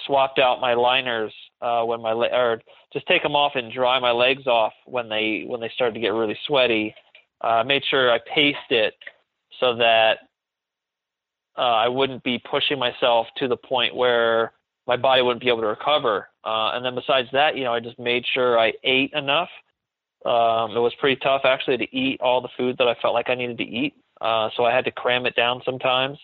swapped 0.05 0.39
out 0.39 0.61
my 0.61 0.73
liners 0.73 1.33
uh, 1.61 1.83
when 1.83 2.01
my 2.01 2.11
le- 2.11 2.27
or 2.27 2.61
just 2.93 3.07
take 3.07 3.23
them 3.23 3.35
off 3.35 3.53
and 3.55 3.71
dry 3.71 3.99
my 3.99 4.11
legs 4.11 4.45
off 4.47 4.73
when 4.85 5.09
they 5.09 5.43
when 5.47 5.61
they 5.61 5.69
started 5.73 5.93
to 5.93 5.99
get 5.99 6.09
really 6.13 6.37
sweaty. 6.45 6.93
Uh, 7.41 7.63
made 7.63 7.83
sure 7.89 8.11
I 8.11 8.19
paced 8.33 8.57
it 8.69 8.93
so 9.59 9.75
that 9.75 10.19
uh, 11.57 11.61
I 11.61 11.87
wouldn't 11.87 12.23
be 12.23 12.41
pushing 12.49 12.79
myself 12.79 13.27
to 13.37 13.47
the 13.47 13.57
point 13.57 13.95
where 13.95 14.53
my 14.87 14.95
body 14.97 15.21
wouldn't 15.21 15.41
be 15.41 15.49
able 15.49 15.61
to 15.61 15.67
recover. 15.67 16.29
Uh, 16.43 16.71
and 16.73 16.85
then 16.85 16.95
besides 16.95 17.27
that, 17.33 17.55
you 17.55 17.63
know, 17.63 17.73
I 17.73 17.79
just 17.79 17.99
made 17.99 18.25
sure 18.33 18.57
I 18.57 18.73
ate 18.83 19.13
enough. 19.13 19.49
Um, 20.25 20.71
it 20.75 20.79
was 20.79 20.93
pretty 20.99 21.19
tough 21.21 21.41
actually 21.45 21.77
to 21.77 21.95
eat 21.95 22.19
all 22.21 22.41
the 22.41 22.49
food 22.57 22.77
that 22.77 22.87
I 22.87 22.95
felt 23.01 23.13
like 23.13 23.29
I 23.29 23.35
needed 23.35 23.57
to 23.59 23.63
eat. 23.63 23.93
Uh, 24.19 24.49
so 24.55 24.65
I 24.65 24.73
had 24.73 24.85
to 24.85 24.91
cram 24.91 25.25
it 25.25 25.35
down 25.35 25.61
sometimes. 25.63 26.17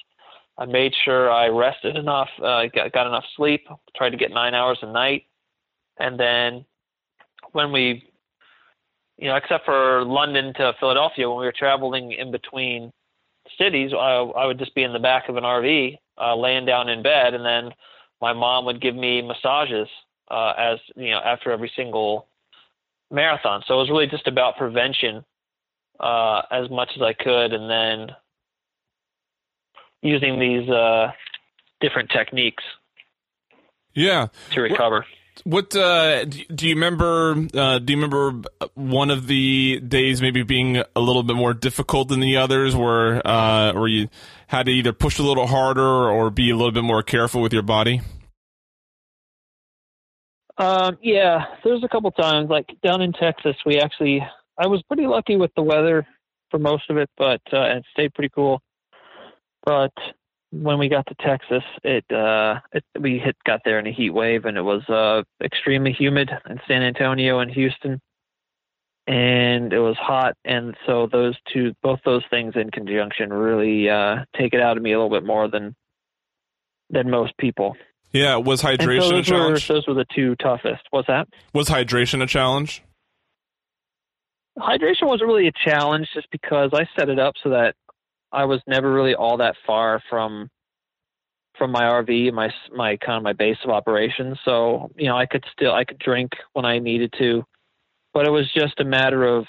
I 0.57 0.65
made 0.65 0.93
sure 1.03 1.29
I 1.31 1.47
rested 1.47 1.97
enough, 1.97 2.29
uh, 2.41 2.63
got, 2.73 2.91
got 2.93 3.07
enough 3.07 3.25
sleep, 3.35 3.67
tried 3.95 4.11
to 4.11 4.17
get 4.17 4.31
nine 4.31 4.53
hours 4.53 4.79
a 4.81 4.91
night. 4.91 5.23
and 5.99 6.19
then 6.19 6.65
when 7.51 7.71
we, 7.71 8.03
you 9.17 9.27
know, 9.27 9.35
except 9.35 9.65
for 9.65 10.03
London 10.03 10.53
to 10.55 10.73
Philadelphia, 10.79 11.29
when 11.29 11.39
we 11.39 11.45
were 11.45 11.53
traveling 11.57 12.11
in 12.11 12.31
between 12.31 12.91
cities, 13.57 13.91
I, 13.93 13.97
I 13.97 14.45
would 14.45 14.59
just 14.59 14.75
be 14.75 14.83
in 14.83 14.93
the 14.93 14.99
back 14.99 15.29
of 15.29 15.37
an 15.37 15.43
RV, 15.43 15.97
uh, 16.17 16.35
laying 16.35 16.65
down 16.65 16.89
in 16.89 17.03
bed, 17.03 17.33
and 17.33 17.45
then 17.45 17.73
my 18.21 18.33
mom 18.33 18.65
would 18.65 18.81
give 18.81 18.95
me 18.95 19.21
massages 19.21 19.87
uh, 20.29 20.53
as 20.57 20.79
you 20.95 21.11
know 21.11 21.19
after 21.19 21.51
every 21.51 21.71
single 21.75 22.27
marathon. 23.11 23.63
So 23.67 23.75
it 23.75 23.77
was 23.77 23.89
really 23.89 24.07
just 24.07 24.27
about 24.27 24.57
prevention 24.57 25.23
uh, 25.99 26.41
as 26.51 26.69
much 26.69 26.91
as 26.95 27.01
I 27.01 27.13
could, 27.13 27.53
and 27.53 27.69
then 27.69 28.15
using 30.01 30.39
these 30.39 30.69
uh, 30.69 31.11
different 31.81 32.09
techniques. 32.09 32.63
Yeah. 33.93 34.27
To 34.51 34.61
recover. 34.61 35.05
What, 35.43 35.75
uh, 35.75 36.25
do 36.25 36.67
you 36.67 36.75
remember? 36.75 37.47
Uh, 37.53 37.79
do 37.79 37.93
you 37.93 38.01
remember 38.01 38.41
one 38.73 39.11
of 39.11 39.27
the 39.27 39.79
days 39.79 40.21
maybe 40.21 40.43
being 40.43 40.77
a 40.77 40.99
little 40.99 41.23
bit 41.23 41.35
more 41.35 41.53
difficult 41.53 42.07
than 42.07 42.19
the 42.19 42.37
others, 42.37 42.75
where 42.75 43.25
uh, 43.27 43.73
where 43.73 43.87
you 43.87 44.07
had 44.47 44.67
to 44.67 44.71
either 44.71 44.93
push 44.93 45.19
a 45.19 45.23
little 45.23 45.45
harder 45.47 46.09
or 46.09 46.29
be 46.29 46.49
a 46.49 46.55
little 46.55 46.71
bit 46.71 46.83
more 46.83 47.03
careful 47.03 47.41
with 47.41 47.53
your 47.53 47.61
body? 47.61 48.01
Um, 50.57 50.97
yeah, 51.01 51.45
there's 51.63 51.83
a 51.83 51.89
couple 51.89 52.11
times, 52.11 52.49
like 52.49 52.67
down 52.81 53.01
in 53.01 53.11
Texas, 53.11 53.55
we 53.65 53.77
actually, 53.79 54.25
I 54.57 54.67
was 54.67 54.81
pretty 54.83 55.05
lucky 55.05 55.35
with 55.35 55.51
the 55.55 55.61
weather 55.61 56.07
for 56.49 56.59
most 56.59 56.89
of 56.89 56.97
it, 56.97 57.09
but 57.17 57.41
uh, 57.51 57.77
it 57.77 57.83
stayed 57.91 58.13
pretty 58.13 58.31
cool. 58.33 58.61
But 59.65 59.91
when 60.51 60.79
we 60.79 60.89
got 60.89 61.05
to 61.07 61.15
Texas, 61.15 61.63
it 61.83 62.05
uh, 62.11 62.59
it 62.71 62.83
we 62.99 63.19
hit 63.19 63.35
got 63.45 63.61
there 63.65 63.79
in 63.79 63.87
a 63.87 63.91
heat 63.91 64.11
wave, 64.11 64.45
and 64.45 64.57
it 64.57 64.61
was 64.61 64.87
uh, 64.89 65.23
extremely 65.43 65.91
humid 65.91 66.31
in 66.49 66.59
San 66.67 66.81
Antonio 66.81 67.39
and 67.39 67.51
Houston, 67.51 67.99
and 69.07 69.73
it 69.73 69.79
was 69.79 69.97
hot, 69.97 70.35
and 70.45 70.75
so 70.85 71.07
those 71.11 71.35
two, 71.51 71.73
both 71.83 71.99
those 72.05 72.23
things 72.29 72.53
in 72.55 72.71
conjunction, 72.71 73.31
really 73.31 73.89
uh, 73.89 74.17
take 74.37 74.53
it 74.53 74.61
out 74.61 74.77
of 74.77 74.83
me 74.83 74.93
a 74.93 74.97
little 74.99 75.15
bit 75.15 75.25
more 75.25 75.47
than 75.47 75.75
than 76.89 77.09
most 77.09 77.37
people. 77.37 77.75
Yeah, 78.11 78.37
was 78.37 78.61
hydration 78.61 79.09
so 79.09 79.17
a 79.17 79.23
challenge? 79.23 79.69
Were, 79.69 79.75
those 79.75 79.87
were 79.87 79.93
the 79.93 80.05
two 80.15 80.35
toughest. 80.37 80.83
What's 80.91 81.07
that? 81.07 81.27
Was 81.53 81.67
hydration 81.67 82.23
a 82.23 82.27
challenge? 82.27 82.81
Hydration 84.57 85.03
wasn't 85.03 85.27
really 85.27 85.47
a 85.47 85.51
challenge, 85.51 86.07
just 86.13 86.27
because 86.31 86.71
I 86.73 86.87
set 86.97 87.09
it 87.09 87.19
up 87.19 87.33
so 87.43 87.49
that 87.49 87.75
I 88.35 88.45
was 88.45 88.61
never 88.67 88.91
really 88.91 89.15
all 89.15 89.37
that 89.37 89.55
far 89.65 90.01
from 90.09 90.49
from 91.57 91.71
my 91.71 91.83
RV, 91.83 92.33
my 92.33 92.53
my 92.75 92.97
kind 92.97 93.17
of 93.17 93.23
my 93.23 93.33
base 93.33 93.57
of 93.63 93.69
operations. 93.69 94.37
So 94.43 94.91
you 94.97 95.07
know, 95.07 95.17
I 95.17 95.25
could 95.25 95.45
still 95.53 95.73
I 95.73 95.85
could 95.85 95.99
drink 95.99 96.33
when 96.53 96.65
I 96.65 96.79
needed 96.79 97.13
to, 97.19 97.45
but 98.13 98.27
it 98.27 98.31
was 98.31 98.51
just 98.53 98.79
a 98.79 98.83
matter 98.83 99.25
of 99.25 99.45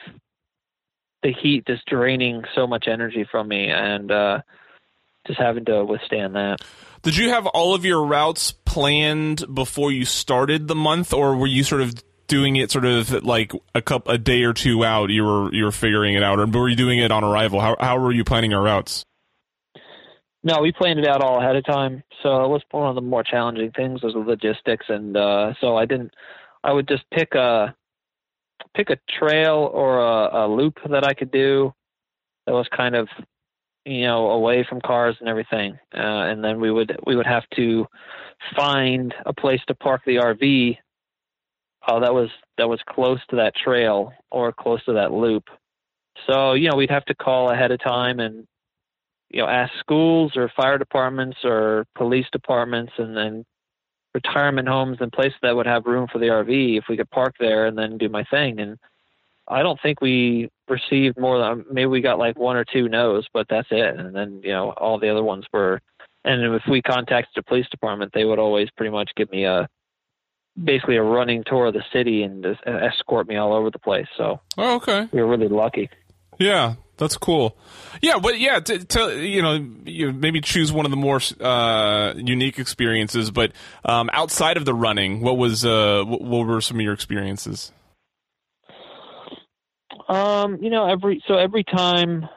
the 1.22 1.32
heat 1.32 1.66
just 1.66 1.84
draining 1.86 2.44
so 2.54 2.66
much 2.66 2.86
energy 2.86 3.26
from 3.28 3.48
me, 3.48 3.68
and 3.68 4.10
uh, 4.12 4.40
just 5.26 5.40
having 5.40 5.64
to 5.64 5.84
withstand 5.84 6.36
that. 6.36 6.60
Did 7.02 7.16
you 7.16 7.30
have 7.30 7.46
all 7.46 7.74
of 7.74 7.84
your 7.84 8.04
routes 8.04 8.52
planned 8.52 9.44
before 9.52 9.90
you 9.90 10.04
started 10.04 10.68
the 10.68 10.74
month, 10.74 11.12
or 11.12 11.36
were 11.36 11.46
you 11.46 11.64
sort 11.64 11.82
of 11.82 11.94
doing 12.26 12.56
it 12.56 12.70
sort 12.70 12.84
of 12.84 13.24
like 13.24 13.52
a 13.74 13.82
couple 13.82 14.12
a 14.12 14.18
day 14.18 14.42
or 14.42 14.52
two 14.52 14.84
out? 14.84 15.10
You 15.10 15.24
were 15.24 15.54
you 15.54 15.64
were 15.64 15.72
figuring 15.72 16.14
it 16.14 16.22
out, 16.22 16.38
or 16.38 16.46
were 16.46 16.68
you 16.68 16.76
doing 16.76 16.98
it 16.98 17.10
on 17.10 17.24
arrival? 17.24 17.60
How 17.60 17.76
how 17.78 17.98
were 17.98 18.12
you 18.12 18.24
planning 18.24 18.50
your 18.50 18.62
routes? 18.62 19.04
No, 20.42 20.60
we 20.60 20.72
planned 20.72 21.00
it 21.00 21.08
out 21.08 21.22
all 21.22 21.40
ahead 21.40 21.56
of 21.56 21.64
time. 21.64 22.04
So 22.22 22.44
it 22.44 22.48
was 22.48 22.62
one 22.70 22.88
of 22.88 22.94
the 22.94 23.00
more 23.00 23.24
challenging 23.24 23.72
things 23.72 24.02
was 24.02 24.14
the 24.14 24.20
logistics, 24.20 24.86
and 24.88 25.16
uh, 25.16 25.54
so 25.60 25.76
I 25.76 25.86
didn't. 25.86 26.12
I 26.62 26.72
would 26.72 26.88
just 26.88 27.04
pick 27.10 27.34
a 27.34 27.74
pick 28.74 28.90
a 28.90 28.98
trail 29.18 29.70
or 29.72 30.00
a, 30.00 30.44
a 30.44 30.48
loop 30.48 30.78
that 30.90 31.04
I 31.04 31.14
could 31.14 31.30
do 31.30 31.72
that 32.46 32.52
was 32.52 32.68
kind 32.76 32.94
of 32.94 33.08
you 33.84 34.02
know 34.02 34.30
away 34.30 34.66
from 34.68 34.80
cars 34.80 35.16
and 35.20 35.28
everything 35.28 35.78
uh, 35.94 36.28
and 36.28 36.44
then 36.44 36.60
we 36.60 36.70
would 36.70 36.98
we 37.06 37.16
would 37.16 37.26
have 37.26 37.44
to 37.56 37.86
find 38.56 39.14
a 39.24 39.32
place 39.32 39.60
to 39.68 39.74
park 39.74 40.02
the 40.04 40.16
RV 40.16 40.78
uh, 41.86 42.00
that 42.00 42.14
was 42.14 42.30
that 42.58 42.68
was 42.68 42.80
close 42.88 43.20
to 43.28 43.36
that 43.36 43.54
trail 43.54 44.12
or 44.30 44.52
close 44.52 44.82
to 44.84 44.92
that 44.92 45.12
loop 45.12 45.44
so 46.26 46.54
you 46.54 46.68
know 46.68 46.76
we'd 46.76 46.90
have 46.90 47.04
to 47.04 47.14
call 47.14 47.50
ahead 47.50 47.70
of 47.70 47.80
time 47.80 48.20
and 48.20 48.46
you 49.30 49.40
know 49.40 49.48
ask 49.48 49.72
schools 49.78 50.32
or 50.36 50.50
fire 50.56 50.78
departments 50.78 51.38
or 51.44 51.86
police 51.94 52.26
departments 52.32 52.92
and 52.98 53.16
then 53.16 53.44
retirement 54.14 54.66
homes 54.66 54.96
and 55.00 55.12
places 55.12 55.38
that 55.42 55.54
would 55.54 55.66
have 55.66 55.84
room 55.84 56.06
for 56.10 56.18
the 56.18 56.26
RV 56.26 56.78
if 56.78 56.84
we 56.88 56.96
could 56.96 57.10
park 57.10 57.34
there 57.38 57.66
and 57.66 57.76
then 57.76 57.98
do 57.98 58.08
my 58.08 58.24
thing 58.24 58.58
and 58.60 58.78
I 59.48 59.62
don't 59.62 59.80
think 59.80 60.00
we 60.00 60.50
received 60.68 61.18
more 61.18 61.38
than 61.38 61.64
maybe 61.70 61.86
we 61.86 62.00
got 62.00 62.18
like 62.18 62.36
one 62.36 62.56
or 62.56 62.64
two 62.64 62.88
no's, 62.88 63.26
but 63.32 63.46
that's 63.48 63.68
it. 63.70 63.98
And 63.98 64.14
then 64.14 64.40
you 64.42 64.52
know 64.52 64.70
all 64.72 64.98
the 64.98 65.10
other 65.10 65.22
ones 65.22 65.44
were. 65.52 65.80
And 66.24 66.54
if 66.54 66.62
we 66.68 66.82
contacted 66.82 67.32
the 67.36 67.42
police 67.44 67.68
department, 67.68 68.10
they 68.12 68.24
would 68.24 68.40
always 68.40 68.68
pretty 68.76 68.90
much 68.90 69.12
give 69.16 69.30
me 69.30 69.44
a 69.44 69.68
basically 70.62 70.96
a 70.96 71.02
running 71.02 71.44
tour 71.46 71.66
of 71.66 71.74
the 71.74 71.84
city 71.92 72.22
and 72.22 72.44
escort 72.66 73.28
me 73.28 73.36
all 73.36 73.54
over 73.54 73.70
the 73.70 73.78
place. 73.78 74.06
So 74.16 74.40
oh, 74.58 74.76
okay, 74.76 75.08
we 75.12 75.20
were 75.20 75.28
really 75.28 75.48
lucky. 75.48 75.90
Yeah, 76.38 76.74
that's 76.98 77.16
cool. 77.16 77.56
Yeah, 78.02 78.18
but 78.18 78.38
yeah, 78.38 78.60
to, 78.60 78.84
to 78.84 79.26
you 79.26 79.42
know, 79.42 79.66
you 79.84 80.12
maybe 80.12 80.40
choose 80.40 80.72
one 80.72 80.84
of 80.84 80.90
the 80.90 80.96
more 80.96 81.20
uh, 81.40 82.14
unique 82.16 82.58
experiences. 82.58 83.30
But 83.30 83.52
um, 83.84 84.10
outside 84.12 84.56
of 84.56 84.64
the 84.64 84.74
running, 84.74 85.20
what 85.20 85.36
was 85.36 85.64
uh, 85.64 86.04
what, 86.06 86.20
what 86.22 86.46
were 86.46 86.60
some 86.60 86.78
of 86.78 86.82
your 86.82 86.92
experiences? 86.92 87.72
Um, 90.08 90.58
you 90.62 90.70
know, 90.70 90.88
every 90.88 91.22
so 91.26 91.34
every 91.34 91.64
time 91.64 92.28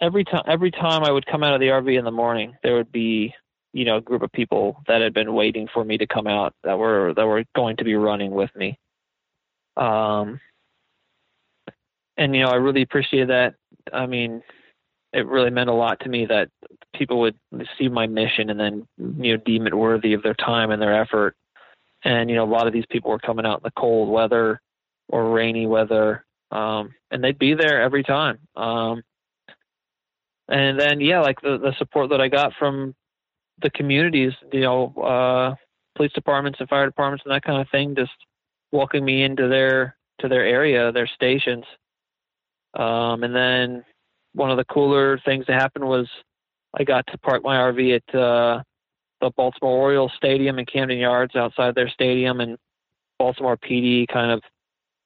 every 0.00 0.24
time 0.24 0.42
every 0.46 0.70
time 0.70 1.04
I 1.04 1.10
would 1.10 1.26
come 1.26 1.42
out 1.42 1.54
of 1.54 1.60
the 1.60 1.68
RV 1.68 1.98
in 1.98 2.04
the 2.04 2.10
morning, 2.10 2.56
there 2.62 2.76
would 2.76 2.92
be, 2.92 3.34
you 3.74 3.84
know, 3.84 4.00
group 4.00 4.22
of 4.22 4.32
people 4.32 4.80
that 4.86 5.02
had 5.02 5.12
been 5.12 5.34
waiting 5.34 5.68
for 5.74 5.84
me 5.84 5.98
to 5.98 6.06
come 6.06 6.28
out 6.28 6.54
that 6.62 6.78
were 6.78 7.12
that 7.14 7.26
were 7.26 7.44
going 7.56 7.76
to 7.76 7.84
be 7.84 7.96
running 7.96 8.30
with 8.30 8.50
me. 8.56 8.78
Um 9.76 10.40
and 12.16 12.34
you 12.34 12.42
know, 12.42 12.50
I 12.50 12.54
really 12.54 12.82
appreciated 12.82 13.30
that. 13.30 13.56
I 13.92 14.06
mean, 14.06 14.42
it 15.12 15.26
really 15.26 15.50
meant 15.50 15.68
a 15.68 15.74
lot 15.74 15.98
to 16.00 16.08
me 16.08 16.24
that 16.26 16.48
people 16.94 17.18
would 17.20 17.36
see 17.76 17.88
my 17.88 18.06
mission 18.06 18.48
and 18.50 18.60
then, 18.60 18.86
you 18.96 19.36
know, 19.36 19.42
deem 19.44 19.66
it 19.66 19.74
worthy 19.74 20.12
of 20.12 20.22
their 20.22 20.34
time 20.34 20.70
and 20.70 20.80
their 20.80 21.00
effort. 21.00 21.34
And, 22.04 22.30
you 22.30 22.36
know, 22.36 22.44
a 22.44 22.46
lot 22.46 22.68
of 22.68 22.72
these 22.72 22.86
people 22.88 23.10
were 23.10 23.18
coming 23.18 23.44
out 23.44 23.58
in 23.58 23.64
the 23.64 23.80
cold 23.80 24.08
weather 24.08 24.60
or 25.08 25.32
rainy 25.32 25.66
weather, 25.66 26.24
um, 26.52 26.94
and 27.10 27.22
they'd 27.22 27.38
be 27.38 27.54
there 27.54 27.82
every 27.82 28.04
time. 28.04 28.38
Um, 28.54 29.02
and 30.48 30.78
then 30.78 31.00
yeah, 31.00 31.20
like 31.20 31.40
the 31.40 31.58
the 31.58 31.74
support 31.78 32.10
that 32.10 32.20
I 32.20 32.28
got 32.28 32.52
from 32.58 32.94
the 33.62 33.70
communities, 33.70 34.32
you 34.52 34.60
know, 34.60 34.94
uh, 34.96 35.54
police 35.96 36.12
departments 36.12 36.60
and 36.60 36.68
fire 36.68 36.86
departments 36.86 37.24
and 37.24 37.34
that 37.34 37.44
kind 37.44 37.60
of 37.60 37.68
thing, 37.70 37.94
just 37.94 38.12
welcoming 38.72 39.04
me 39.04 39.22
into 39.22 39.48
their 39.48 39.96
to 40.20 40.28
their 40.28 40.44
area, 40.44 40.92
their 40.92 41.06
stations. 41.06 41.64
Um, 42.74 43.22
and 43.22 43.34
then 43.34 43.84
one 44.32 44.50
of 44.50 44.56
the 44.56 44.64
cooler 44.64 45.18
things 45.24 45.44
that 45.46 45.60
happened 45.60 45.84
was 45.84 46.08
I 46.76 46.84
got 46.84 47.06
to 47.08 47.18
park 47.18 47.42
my 47.44 47.56
RV 47.56 47.96
at 47.96 48.14
uh, 48.14 48.62
the 49.20 49.30
Baltimore 49.36 49.78
Orioles 49.78 50.12
Stadium 50.16 50.58
in 50.58 50.66
Camden 50.66 50.98
Yards 50.98 51.36
outside 51.36 51.74
their 51.74 51.88
stadium, 51.88 52.40
and 52.40 52.58
Baltimore 53.18 53.56
PD 53.56 54.06
kind 54.08 54.30
of 54.30 54.42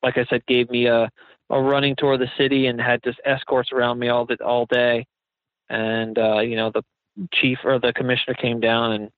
like 0.02 0.16
I 0.16 0.24
said, 0.30 0.46
gave 0.46 0.70
me 0.70 0.86
a 0.86 1.10
a 1.50 1.60
running 1.60 1.96
tour 1.96 2.14
of 2.14 2.20
the 2.20 2.30
city 2.36 2.66
and 2.66 2.80
had 2.80 3.02
just 3.02 3.18
escorts 3.24 3.72
around 3.72 3.98
me 3.98 4.08
all 4.08 4.26
the, 4.26 4.36
all 4.44 4.66
day. 4.66 5.06
And 5.70 6.18
uh, 6.18 6.40
you 6.40 6.56
know, 6.56 6.70
the 6.72 6.82
chief 7.34 7.58
or 7.64 7.78
the 7.78 7.92
commissioner 7.92 8.34
came 8.34 8.60
down 8.60 8.92
and 8.92 9.10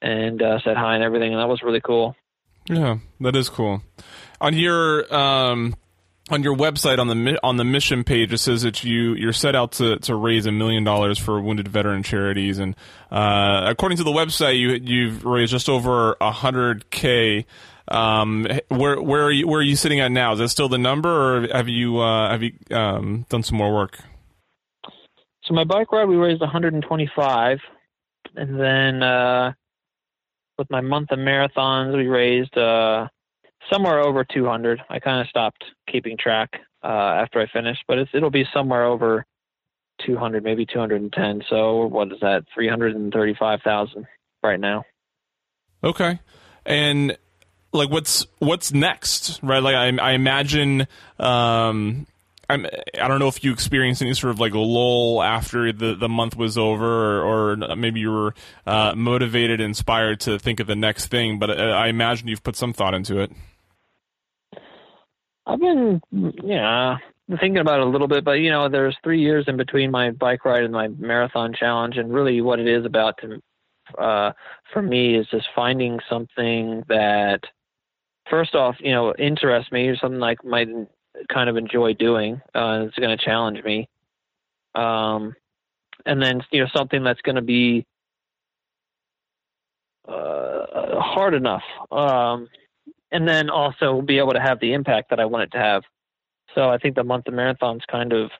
and 0.00 0.42
uh, 0.42 0.60
said 0.64 0.76
hi 0.76 0.94
and 0.94 1.02
everything, 1.02 1.32
and 1.32 1.40
that 1.40 1.48
was 1.48 1.62
really 1.62 1.80
cool. 1.80 2.14
Yeah, 2.66 2.98
that 3.20 3.34
is 3.34 3.48
cool. 3.48 3.82
On 4.40 4.54
your 4.54 5.12
um, 5.14 5.74
on 6.30 6.42
your 6.42 6.54
website 6.54 6.98
on 6.98 7.08
the 7.08 7.38
on 7.42 7.56
the 7.56 7.64
mission 7.64 8.04
page, 8.04 8.32
it 8.32 8.38
says 8.38 8.62
that 8.62 8.84
you 8.84 9.14
you're 9.14 9.32
set 9.32 9.56
out 9.56 9.72
to, 9.72 9.98
to 10.00 10.14
raise 10.14 10.46
a 10.46 10.52
million 10.52 10.84
dollars 10.84 11.18
for 11.18 11.40
wounded 11.40 11.68
veteran 11.68 12.02
charities, 12.02 12.58
and 12.58 12.76
uh, 13.10 13.62
according 13.66 13.98
to 13.98 14.04
the 14.04 14.12
website, 14.12 14.58
you 14.58 14.70
you've 14.70 15.24
raised 15.24 15.50
just 15.50 15.68
over 15.68 16.16
hundred 16.20 16.90
k 16.90 17.46
um, 17.90 18.46
where 18.68 19.00
where 19.00 19.24
are 19.24 19.32
you 19.32 19.48
where 19.48 19.60
are 19.60 19.64
you 19.64 19.76
sitting 19.76 20.00
at 20.00 20.12
now? 20.12 20.32
Is 20.32 20.38
that 20.38 20.48
still 20.50 20.68
the 20.68 20.78
number, 20.78 21.08
or 21.08 21.48
have 21.48 21.68
you 21.68 21.98
uh, 21.98 22.30
have 22.30 22.42
you 22.42 22.52
um, 22.70 23.26
done 23.28 23.42
some 23.42 23.56
more 23.56 23.74
work? 23.74 23.98
So 25.48 25.54
my 25.54 25.64
bike 25.64 25.90
ride, 25.92 26.04
we 26.04 26.16
raised 26.16 26.42
125, 26.42 27.58
and 28.36 28.60
then 28.60 29.02
uh, 29.02 29.52
with 30.58 30.70
my 30.70 30.82
month 30.82 31.10
of 31.10 31.18
marathons, 31.18 31.96
we 31.96 32.06
raised 32.06 32.54
uh, 32.58 33.08
somewhere 33.72 34.00
over 34.00 34.24
200. 34.24 34.82
I 34.90 34.98
kind 34.98 35.22
of 35.22 35.28
stopped 35.28 35.64
keeping 35.90 36.18
track 36.18 36.50
uh, 36.84 36.86
after 36.86 37.40
I 37.40 37.46
finished, 37.50 37.82
but 37.88 37.98
it'll 38.12 38.30
be 38.30 38.44
somewhere 38.52 38.84
over 38.84 39.24
200, 40.04 40.44
maybe 40.44 40.66
210. 40.66 41.42
So 41.48 41.86
what 41.86 42.12
is 42.12 42.20
that? 42.20 42.44
335,000 42.54 44.06
right 44.42 44.60
now. 44.60 44.84
Okay. 45.82 46.18
and 46.66 47.16
like 47.72 47.90
what's 47.90 48.26
what's 48.38 48.72
next, 48.72 49.40
right? 49.42 49.62
Like 49.62 49.76
I, 49.76 49.96
I 49.96 50.12
imagine. 50.12 50.86
Um, 51.18 52.06
I'm, 52.50 52.66
I 53.00 53.08
don't 53.08 53.18
know 53.18 53.28
if 53.28 53.44
you 53.44 53.52
experienced 53.52 54.00
any 54.00 54.14
sort 54.14 54.30
of 54.30 54.40
like 54.40 54.54
a 54.54 54.58
lull 54.58 55.22
after 55.22 55.70
the, 55.72 55.94
the 55.94 56.08
month 56.08 56.34
was 56.36 56.56
over, 56.56 57.20
or, 57.20 57.52
or 57.52 57.76
maybe 57.76 58.00
you 58.00 58.10
were 58.10 58.34
uh, 58.66 58.94
motivated, 58.96 59.60
inspired 59.60 60.20
to 60.20 60.38
think 60.38 60.58
of 60.58 60.66
the 60.66 60.76
next 60.76 61.08
thing. 61.08 61.38
But 61.38 61.50
uh, 61.50 61.62
I 61.62 61.88
imagine 61.88 62.28
you've 62.28 62.42
put 62.42 62.56
some 62.56 62.72
thought 62.72 62.94
into 62.94 63.20
it. 63.20 63.30
I've 65.46 65.60
been, 65.60 66.00
yeah, 66.42 66.96
thinking 67.28 67.58
about 67.58 67.80
it 67.80 67.86
a 67.86 67.90
little 67.90 68.08
bit, 68.08 68.24
but 68.24 68.32
you 68.32 68.50
know, 68.50 68.68
there's 68.68 68.96
three 69.02 69.20
years 69.20 69.44
in 69.48 69.56
between 69.56 69.90
my 69.90 70.10
bike 70.10 70.44
ride 70.44 70.62
and 70.62 70.72
my 70.72 70.88
marathon 70.88 71.54
challenge, 71.54 71.96
and 71.96 72.12
really, 72.12 72.40
what 72.40 72.60
it 72.60 72.66
is 72.68 72.84
about 72.84 73.18
to, 73.18 73.42
uh, 73.98 74.32
for 74.72 74.82
me 74.82 75.16
is 75.16 75.26
just 75.28 75.48
finding 75.54 76.00
something 76.08 76.84
that, 76.88 77.40
first 78.28 78.54
off, 78.54 78.76
you 78.80 78.92
know, 78.92 79.14
interests 79.14 79.72
me, 79.72 79.88
or 79.88 79.96
something 79.96 80.20
like 80.20 80.44
might 80.44 80.68
kind 81.32 81.48
of 81.48 81.56
enjoy 81.56 81.94
doing. 81.94 82.40
Uh, 82.54 82.86
it's 82.86 82.96
going 82.96 83.16
to 83.16 83.24
challenge 83.24 83.62
me. 83.64 83.88
Um, 84.74 85.34
and 86.06 86.22
then 86.22 86.42
you 86.52 86.60
know 86.60 86.68
something 86.74 87.02
that's 87.02 87.20
going 87.22 87.36
to 87.36 87.42
be 87.42 87.86
uh, 90.06 91.00
hard 91.00 91.34
enough, 91.34 91.62
um, 91.90 92.48
and 93.10 93.26
then 93.28 93.50
also 93.50 94.00
be 94.00 94.18
able 94.18 94.32
to 94.32 94.40
have 94.40 94.60
the 94.60 94.72
impact 94.72 95.10
that 95.10 95.20
I 95.20 95.26
want 95.26 95.44
it 95.44 95.52
to 95.52 95.58
have. 95.58 95.82
So 96.54 96.68
I 96.68 96.78
think 96.78 96.94
the 96.94 97.04
month 97.04 97.26
of 97.26 97.34
marathons 97.34 97.80
kind 97.90 98.12
of 98.12 98.30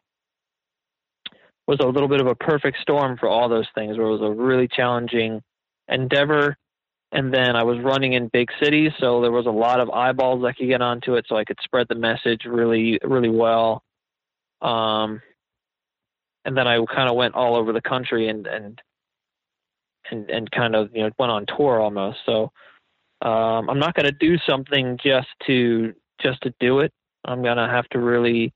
was 1.66 1.78
a 1.80 1.86
little 1.86 2.08
bit 2.08 2.20
of 2.20 2.26
a 2.26 2.34
perfect 2.34 2.78
storm 2.80 3.18
for 3.18 3.28
all 3.28 3.48
those 3.48 3.68
things. 3.74 3.98
Where 3.98 4.06
it 4.06 4.18
was 4.18 4.22
a 4.22 4.30
really 4.30 4.68
challenging 4.68 5.42
endeavor 5.88 6.56
and 7.12 7.32
then 7.32 7.56
I 7.56 7.62
was 7.62 7.78
running 7.80 8.12
in 8.12 8.28
big 8.28 8.48
cities, 8.62 8.92
so 8.98 9.22
there 9.22 9.32
was 9.32 9.46
a 9.46 9.50
lot 9.50 9.80
of 9.80 9.90
eyeballs 9.90 10.44
I 10.44 10.52
could 10.52 10.68
get 10.68 10.82
onto 10.82 11.14
it, 11.14 11.24
so 11.28 11.36
I 11.36 11.44
could 11.44 11.58
spread 11.62 11.86
the 11.88 11.94
message 11.94 12.44
really, 12.44 12.98
really 13.02 13.30
well. 13.30 13.82
Um, 14.60 15.22
and 16.44 16.56
then 16.56 16.66
I 16.66 16.84
kind 16.84 17.08
of 17.08 17.16
went 17.16 17.34
all 17.34 17.56
over 17.56 17.72
the 17.72 17.80
country 17.80 18.28
and 18.28 18.46
and 18.46 18.80
and 20.10 20.30
and 20.30 20.50
kind 20.50 20.74
of 20.74 20.90
you 20.94 21.02
know 21.02 21.10
went 21.18 21.32
on 21.32 21.46
tour 21.46 21.80
almost. 21.80 22.18
So 22.26 22.52
um, 23.22 23.70
I'm 23.70 23.78
not 23.78 23.94
going 23.94 24.06
to 24.06 24.12
do 24.12 24.36
something 24.48 24.98
just 25.02 25.28
to 25.46 25.94
just 26.20 26.42
to 26.42 26.54
do 26.60 26.80
it. 26.80 26.92
I'm 27.24 27.42
going 27.42 27.56
to 27.56 27.68
have 27.68 27.88
to 27.90 27.98
really, 27.98 28.52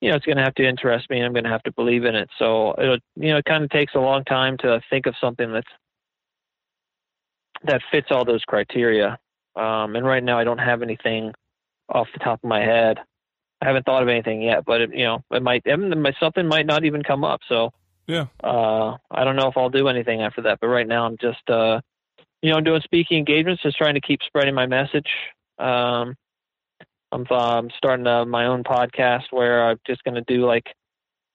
you 0.00 0.10
know, 0.10 0.16
it's 0.16 0.26
going 0.26 0.36
to 0.36 0.44
have 0.44 0.54
to 0.56 0.68
interest 0.68 1.08
me, 1.08 1.18
and 1.18 1.26
I'm 1.26 1.32
going 1.32 1.44
to 1.44 1.50
have 1.50 1.62
to 1.64 1.72
believe 1.72 2.04
in 2.04 2.14
it. 2.14 2.28
So 2.38 2.72
it 2.78 3.02
you 3.16 3.30
know 3.30 3.38
it 3.38 3.44
kind 3.44 3.62
of 3.62 3.70
takes 3.70 3.94
a 3.94 4.00
long 4.00 4.24
time 4.24 4.56
to 4.58 4.80
think 4.90 5.06
of 5.06 5.14
something 5.20 5.52
that's 5.52 5.68
that 7.64 7.82
fits 7.90 8.08
all 8.10 8.24
those 8.24 8.44
criteria. 8.44 9.18
Um, 9.56 9.96
and 9.96 10.06
right 10.06 10.22
now, 10.22 10.38
I 10.38 10.44
don't 10.44 10.58
have 10.58 10.82
anything 10.82 11.32
off 11.88 12.08
the 12.12 12.18
top 12.18 12.42
of 12.42 12.48
my 12.48 12.60
head. 12.60 12.98
I 13.60 13.66
haven't 13.66 13.86
thought 13.86 14.02
of 14.02 14.08
anything 14.08 14.42
yet, 14.42 14.64
but 14.64 14.80
it, 14.80 14.94
you 14.94 15.04
know, 15.04 15.22
it 15.30 15.42
might 15.42 15.62
something 16.18 16.46
might 16.46 16.66
not 16.66 16.84
even 16.84 17.02
come 17.02 17.24
up. 17.24 17.40
So 17.48 17.72
yeah, 18.06 18.26
uh, 18.42 18.96
I 19.10 19.24
don't 19.24 19.36
know 19.36 19.48
if 19.48 19.56
I'll 19.56 19.70
do 19.70 19.88
anything 19.88 20.22
after 20.22 20.42
that. 20.42 20.58
But 20.60 20.68
right 20.68 20.86
now, 20.86 21.06
I'm 21.06 21.16
just 21.18 21.48
uh, 21.48 21.80
you 22.42 22.50
know, 22.50 22.60
doing 22.60 22.80
speaking 22.82 23.18
engagements, 23.18 23.62
just 23.62 23.78
trying 23.78 23.94
to 23.94 24.00
keep 24.00 24.20
spreading 24.26 24.54
my 24.54 24.66
message. 24.66 25.08
Um, 25.58 26.16
I'm, 27.12 27.26
uh, 27.30 27.62
starting 27.76 28.06
uh, 28.06 28.24
my 28.24 28.46
own 28.46 28.64
podcast 28.64 29.24
where 29.30 29.64
I'm 29.68 29.78
just 29.86 30.02
going 30.02 30.14
to 30.14 30.22
do 30.22 30.44
like 30.46 30.66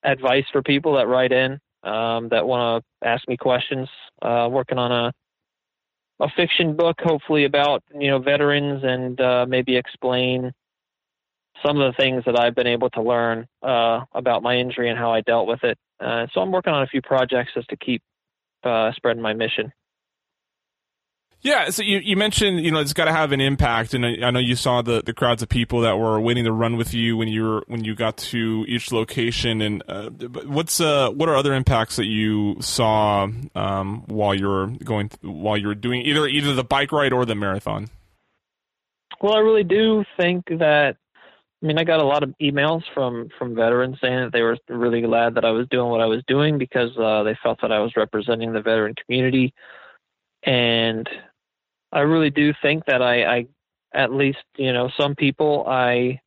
advice 0.03 0.45
for 0.51 0.61
people 0.61 0.95
that 0.95 1.07
write 1.07 1.31
in 1.31 1.59
um, 1.83 2.29
that 2.29 2.45
want 2.45 2.83
to 3.01 3.07
ask 3.07 3.27
me 3.27 3.37
questions. 3.37 3.87
Uh, 4.21 4.49
working 4.51 4.77
on 4.77 4.91
a 4.91 5.13
a 6.19 6.29
fiction 6.35 6.75
book, 6.75 6.97
hopefully 6.99 7.45
about 7.45 7.83
you 7.93 8.09
know 8.09 8.19
veterans 8.19 8.83
and 8.83 9.19
uh, 9.21 9.45
maybe 9.47 9.75
explain 9.75 10.51
some 11.65 11.79
of 11.79 11.91
the 11.91 11.97
things 12.01 12.23
that 12.25 12.39
I've 12.39 12.55
been 12.55 12.67
able 12.67 12.89
to 12.91 13.01
learn 13.01 13.47
uh, 13.63 14.01
about 14.13 14.43
my 14.43 14.57
injury 14.57 14.89
and 14.89 14.97
how 14.97 15.11
I 15.11 15.21
dealt 15.21 15.47
with 15.47 15.63
it. 15.63 15.77
Uh, 15.99 16.27
so 16.31 16.41
I'm 16.41 16.51
working 16.51 16.73
on 16.73 16.83
a 16.83 16.87
few 16.87 17.01
projects 17.01 17.51
just 17.55 17.69
to 17.69 17.77
keep 17.77 18.01
uh, 18.63 18.91
spreading 18.93 19.23
my 19.23 19.33
mission. 19.33 19.71
Yeah, 21.41 21.69
so 21.69 21.83
you, 21.83 21.99
you 21.99 22.17
mentioned 22.17 22.61
you 22.61 22.71
know 22.71 22.79
it's 22.79 22.93
got 22.93 23.05
to 23.05 23.13
have 23.13 23.31
an 23.31 23.41
impact, 23.41 23.93
and 23.93 24.05
I, 24.05 24.17
I, 24.23 24.31
know 24.31 24.39
you 24.39 24.55
saw 24.55 24.81
the, 24.81 25.03
the 25.05 25.13
crowds 25.13 25.43
of 25.43 25.49
people 25.49 25.81
that 25.81 25.97
were 25.97 26.19
waiting 26.19 26.45
to 26.45 26.51
run 26.51 26.77
with 26.77 26.95
you 26.95 27.15
when 27.15 27.27
you 27.27 27.43
were 27.43 27.63
when 27.67 27.83
you 27.83 27.93
got 27.93 28.17
to 28.17 28.65
each 28.67 28.91
location. 28.91 29.61
And 29.61 29.83
uh, 29.87 30.09
what's 30.09 30.81
uh, 30.81 31.11
what 31.11 31.29
are 31.29 31.35
other 31.35 31.53
impacts 31.53 31.97
that 31.97 32.07
you 32.07 32.57
saw 32.59 33.27
um, 33.53 34.03
while 34.07 34.33
you 34.33 34.47
were 34.47 34.67
going 34.83 35.11
while 35.21 35.57
you 35.57 35.67
were 35.67 35.75
doing 35.75 36.01
either 36.01 36.27
either 36.27 36.53
the 36.53 36.63
bike 36.63 36.91
ride 36.91 37.13
or 37.13 37.23
the 37.23 37.35
marathon? 37.35 37.89
Well, 39.21 39.35
I 39.35 39.39
really 39.39 39.63
do 39.63 40.03
think 40.17 40.45
that. 40.47 40.97
I 41.61 41.65
mean, 41.65 41.79
I 41.79 41.85
got 41.85 41.99
a 41.99 42.03
lot 42.03 42.21
of 42.23 42.35
emails 42.41 42.83
from 42.93 43.29
from 43.37 43.55
veterans 43.55 43.97
saying 44.01 44.15
that 44.15 44.33
they 44.33 44.41
were 44.41 44.57
really 44.69 45.01
glad 45.01 45.35
that 45.35 45.45
I 45.45 45.51
was 45.51 45.67
doing 45.69 45.89
what 45.89 46.01
I 46.01 46.05
was 46.05 46.23
doing 46.27 46.57
because 46.57 46.95
uh, 46.97 47.23
they 47.23 47.37
felt 47.41 47.61
that 47.61 47.71
I 47.71 47.79
was 47.79 47.95
representing 47.95 48.53
the 48.53 48.61
veteran 48.61 48.95
community 49.05 49.53
and 50.47 50.86
I 51.97 52.01
really 52.01 52.29
do 52.29 52.53
think 52.61 52.85
that 52.85 53.01
I, 53.01 53.23
I 53.23 53.47
at 53.91 54.13
least 54.13 54.43
you 54.55 54.71
know 54.71 54.87
some 54.95 55.15
people 55.15 55.65
I 55.67 56.21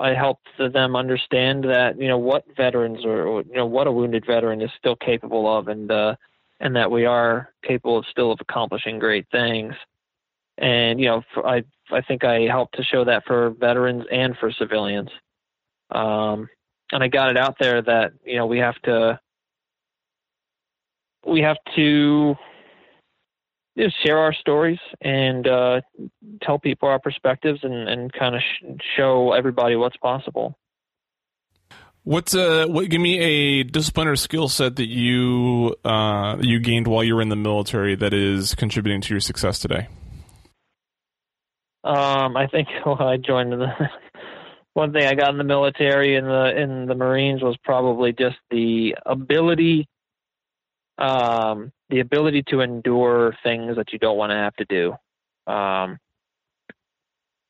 I 0.00 0.14
helped 0.14 0.48
them 0.58 0.96
understand 0.96 1.62
that 1.62 1.96
you 1.96 2.08
know 2.08 2.18
what 2.18 2.44
veterans 2.56 3.04
or 3.04 3.42
you 3.42 3.54
know 3.54 3.66
what 3.66 3.86
a 3.86 3.92
wounded 3.92 4.26
veteran 4.26 4.60
is 4.60 4.70
still 4.76 4.96
capable 4.96 5.46
of, 5.46 5.68
and 5.68 5.92
uh, 5.92 6.16
and 6.58 6.74
that 6.74 6.90
we 6.90 7.04
are 7.04 7.52
capable 7.62 7.98
of 7.98 8.04
still 8.10 8.32
of 8.32 8.40
accomplishing 8.40 8.98
great 8.98 9.26
things. 9.30 9.74
And 10.58 10.98
you 10.98 11.06
know, 11.06 11.22
for, 11.32 11.46
I 11.46 11.62
I 11.92 12.00
think 12.00 12.24
I 12.24 12.40
helped 12.48 12.74
to 12.74 12.82
show 12.82 13.04
that 13.04 13.24
for 13.26 13.50
veterans 13.50 14.06
and 14.10 14.36
for 14.38 14.50
civilians. 14.50 15.10
Um, 15.92 16.48
and 16.90 17.04
I 17.04 17.06
got 17.06 17.30
it 17.30 17.36
out 17.36 17.54
there 17.60 17.80
that 17.80 18.12
you 18.24 18.38
know 18.38 18.46
we 18.46 18.58
have 18.58 18.80
to 18.82 19.20
we 21.24 21.42
have 21.42 21.58
to 21.76 22.34
just 23.80 23.96
share 24.04 24.18
our 24.18 24.32
stories 24.34 24.78
and 25.00 25.46
uh, 25.46 25.80
tell 26.42 26.58
people 26.58 26.88
our 26.88 26.98
perspectives 26.98 27.60
and, 27.62 27.88
and 27.88 28.12
kind 28.12 28.34
of 28.34 28.40
sh- 28.40 28.82
show 28.96 29.32
everybody 29.32 29.76
what's 29.76 29.96
possible. 29.96 30.56
What's 32.02 32.34
uh 32.34 32.66
what 32.66 32.88
give 32.88 33.00
me 33.00 33.18
a 33.18 33.62
discipline 33.62 34.08
or 34.08 34.16
skill 34.16 34.48
set 34.48 34.76
that 34.76 34.88
you 34.88 35.76
uh 35.84 36.38
you 36.40 36.58
gained 36.58 36.86
while 36.86 37.04
you 37.04 37.14
were 37.14 37.20
in 37.20 37.28
the 37.28 37.36
military 37.36 37.94
that 37.94 38.14
is 38.14 38.54
contributing 38.54 39.02
to 39.02 39.12
your 39.12 39.20
success 39.20 39.58
today? 39.58 39.86
Um 41.84 42.38
I 42.38 42.46
think 42.50 42.68
when 42.84 43.02
I 43.02 43.18
joined 43.18 43.52
the 43.52 43.68
one 44.72 44.94
thing 44.94 45.04
I 45.04 45.14
got 45.14 45.28
in 45.28 45.36
the 45.36 45.44
military 45.44 46.16
in 46.16 46.24
the 46.24 46.56
in 46.56 46.86
the 46.86 46.94
Marines 46.94 47.42
was 47.42 47.56
probably 47.64 48.14
just 48.14 48.38
the 48.50 48.96
ability 49.04 49.86
um 51.00 51.72
the 51.90 52.00
ability 52.00 52.42
to 52.44 52.60
endure 52.60 53.34
things 53.42 53.76
that 53.76 53.92
you 53.92 53.98
don't 53.98 54.16
want 54.16 54.30
to 54.30 54.36
have 54.36 54.54
to 54.56 54.64
do. 54.64 54.94
Um, 55.52 55.98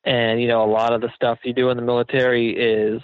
and 0.03 0.41
you 0.41 0.47
know, 0.47 0.63
a 0.63 0.71
lot 0.71 0.93
of 0.93 1.01
the 1.01 1.11
stuff 1.15 1.39
you 1.43 1.53
do 1.53 1.69
in 1.69 1.77
the 1.77 1.83
military 1.83 2.49
is 2.55 3.01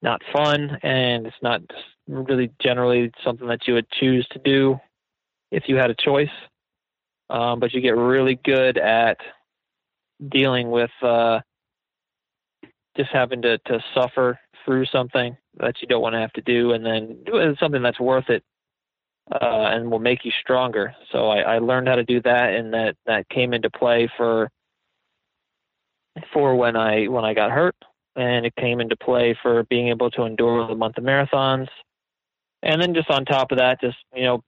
not 0.00 0.22
fun, 0.32 0.78
and 0.82 1.26
it's 1.26 1.42
not 1.42 1.60
really 2.06 2.52
generally 2.60 3.10
something 3.24 3.48
that 3.48 3.66
you 3.66 3.74
would 3.74 3.90
choose 3.90 4.26
to 4.28 4.38
do 4.38 4.78
if 5.50 5.64
you 5.66 5.76
had 5.76 5.90
a 5.90 5.94
choice. 5.94 6.30
Um, 7.30 7.60
but 7.60 7.72
you 7.72 7.80
get 7.80 7.96
really 7.96 8.38
good 8.44 8.78
at 8.78 9.16
dealing 10.28 10.70
with 10.70 10.90
uh, 11.02 11.40
just 12.96 13.10
having 13.10 13.42
to, 13.42 13.58
to 13.58 13.82
suffer 13.94 14.38
through 14.64 14.86
something 14.86 15.36
that 15.56 15.80
you 15.80 15.88
don't 15.88 16.02
want 16.02 16.14
to 16.14 16.20
have 16.20 16.32
to 16.34 16.42
do, 16.42 16.72
and 16.72 16.84
then 16.86 17.16
do 17.24 17.56
something 17.58 17.82
that's 17.82 17.98
worth 17.98 18.28
it 18.28 18.44
uh, 19.30 19.70
and 19.72 19.90
will 19.90 19.98
make 19.98 20.24
you 20.24 20.32
stronger. 20.40 20.94
So 21.10 21.28
I, 21.28 21.40
I 21.40 21.58
learned 21.58 21.88
how 21.88 21.96
to 21.96 22.04
do 22.04 22.20
that, 22.22 22.54
and 22.54 22.72
that 22.74 22.96
that 23.06 23.28
came 23.28 23.52
into 23.54 23.70
play 23.70 24.10
for 24.16 24.50
for 26.32 26.54
when 26.56 26.76
I 26.76 27.06
when 27.06 27.24
I 27.24 27.34
got 27.34 27.50
hurt, 27.50 27.76
and 28.16 28.44
it 28.44 28.54
came 28.56 28.80
into 28.80 28.96
play 28.96 29.36
for 29.42 29.64
being 29.64 29.88
able 29.88 30.10
to 30.12 30.24
endure 30.24 30.66
the 30.66 30.74
month 30.74 30.98
of 30.98 31.04
marathons, 31.04 31.68
and 32.62 32.80
then 32.80 32.94
just 32.94 33.10
on 33.10 33.24
top 33.24 33.52
of 33.52 33.58
that, 33.58 33.80
just 33.80 33.98
you 34.14 34.24
know 34.24 34.42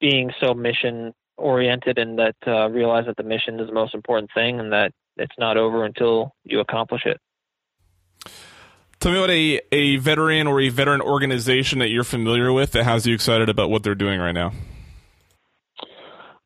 being 0.00 0.32
so 0.40 0.54
mission 0.54 1.14
oriented 1.38 1.98
and 1.98 2.18
that 2.18 2.36
uh, 2.46 2.68
realize 2.70 3.06
that 3.06 3.16
the 3.16 3.22
mission 3.22 3.60
is 3.60 3.66
the 3.66 3.74
most 3.74 3.94
important 3.94 4.30
thing, 4.34 4.60
and 4.60 4.72
that 4.72 4.92
it's 5.16 5.34
not 5.38 5.56
over 5.56 5.84
until 5.84 6.32
you 6.44 6.60
accomplish 6.60 7.06
it. 7.06 7.20
Tell 9.00 9.12
me 9.12 9.18
about 9.18 9.30
a, 9.30 9.60
a 9.72 9.96
veteran 9.96 10.46
or 10.46 10.60
a 10.60 10.68
veteran 10.68 11.00
organization 11.00 11.80
that 11.80 11.88
you're 11.88 12.04
familiar 12.04 12.52
with 12.52 12.72
that 12.72 12.84
has 12.84 13.06
you 13.06 13.14
excited 13.14 13.48
about 13.48 13.70
what 13.70 13.82
they're 13.82 13.94
doing 13.94 14.18
right 14.18 14.32
now. 14.32 14.52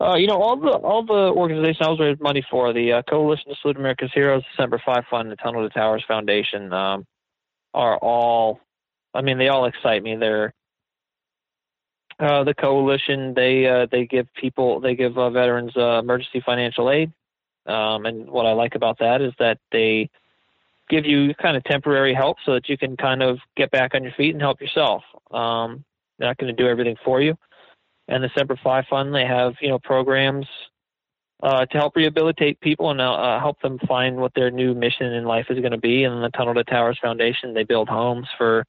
Uh, 0.00 0.14
you 0.14 0.26
know, 0.26 0.40
all 0.40 0.56
the 0.56 0.70
all 0.70 1.04
the 1.04 1.12
organizations 1.12 1.78
I 1.82 1.90
was 1.90 2.00
raising 2.00 2.22
money 2.22 2.44
for, 2.50 2.72
the 2.72 2.92
uh, 2.92 3.02
Coalition 3.02 3.50
to 3.50 3.54
Salute 3.60 3.76
America's 3.76 4.10
Heroes, 4.14 4.42
Semper 4.56 4.80
Fi 4.84 5.02
Fund, 5.10 5.30
the 5.30 5.36
Tunnel 5.36 5.68
to 5.68 5.68
Towers 5.68 6.04
Foundation, 6.08 6.72
um, 6.72 7.06
are 7.74 7.98
all. 7.98 8.60
I 9.12 9.20
mean, 9.20 9.36
they 9.38 9.48
all 9.48 9.66
excite 9.66 10.02
me. 10.02 10.16
They're 10.16 10.54
uh, 12.18 12.44
the 12.44 12.54
coalition. 12.54 13.34
They 13.34 13.66
uh, 13.66 13.86
they 13.90 14.06
give 14.06 14.26
people 14.34 14.80
they 14.80 14.94
give 14.94 15.18
uh, 15.18 15.30
veterans 15.30 15.72
uh, 15.76 15.98
emergency 15.98 16.42
financial 16.44 16.90
aid. 16.90 17.12
Um, 17.66 18.06
and 18.06 18.30
what 18.30 18.46
I 18.46 18.52
like 18.52 18.74
about 18.74 18.98
that 19.00 19.20
is 19.20 19.32
that 19.38 19.58
they 19.70 20.08
give 20.90 21.06
you 21.06 21.32
kind 21.34 21.56
of 21.56 21.64
temporary 21.64 22.12
help 22.12 22.36
so 22.44 22.54
that 22.54 22.68
you 22.68 22.76
can 22.76 22.96
kind 22.96 23.22
of 23.22 23.38
get 23.56 23.70
back 23.70 23.94
on 23.94 24.02
your 24.02 24.12
feet 24.12 24.32
and 24.34 24.42
help 24.42 24.60
yourself. 24.60 25.02
Um, 25.30 25.84
they're 26.18 26.28
not 26.28 26.36
going 26.36 26.54
to 26.54 26.62
do 26.62 26.68
everything 26.68 26.96
for 27.04 27.22
you. 27.22 27.34
And 28.08 28.22
the 28.22 28.30
Semper 28.36 28.58
Fi 28.62 28.84
Fund, 28.90 29.14
they 29.14 29.24
have 29.24 29.54
you 29.60 29.68
know 29.68 29.78
programs 29.78 30.46
uh, 31.42 31.64
to 31.64 31.78
help 31.78 31.96
rehabilitate 31.96 32.60
people 32.60 32.90
and 32.90 33.00
uh, 33.00 33.38
help 33.38 33.60
them 33.62 33.78
find 33.88 34.16
what 34.16 34.32
their 34.34 34.50
new 34.50 34.74
mission 34.74 35.12
in 35.12 35.24
life 35.24 35.46
is 35.48 35.58
going 35.60 35.72
to 35.72 35.78
be. 35.78 36.04
And 36.04 36.22
the 36.22 36.28
Tunnel 36.30 36.54
to 36.54 36.64
Towers 36.64 36.98
Foundation, 37.00 37.54
they 37.54 37.64
build 37.64 37.88
homes 37.88 38.26
for 38.36 38.64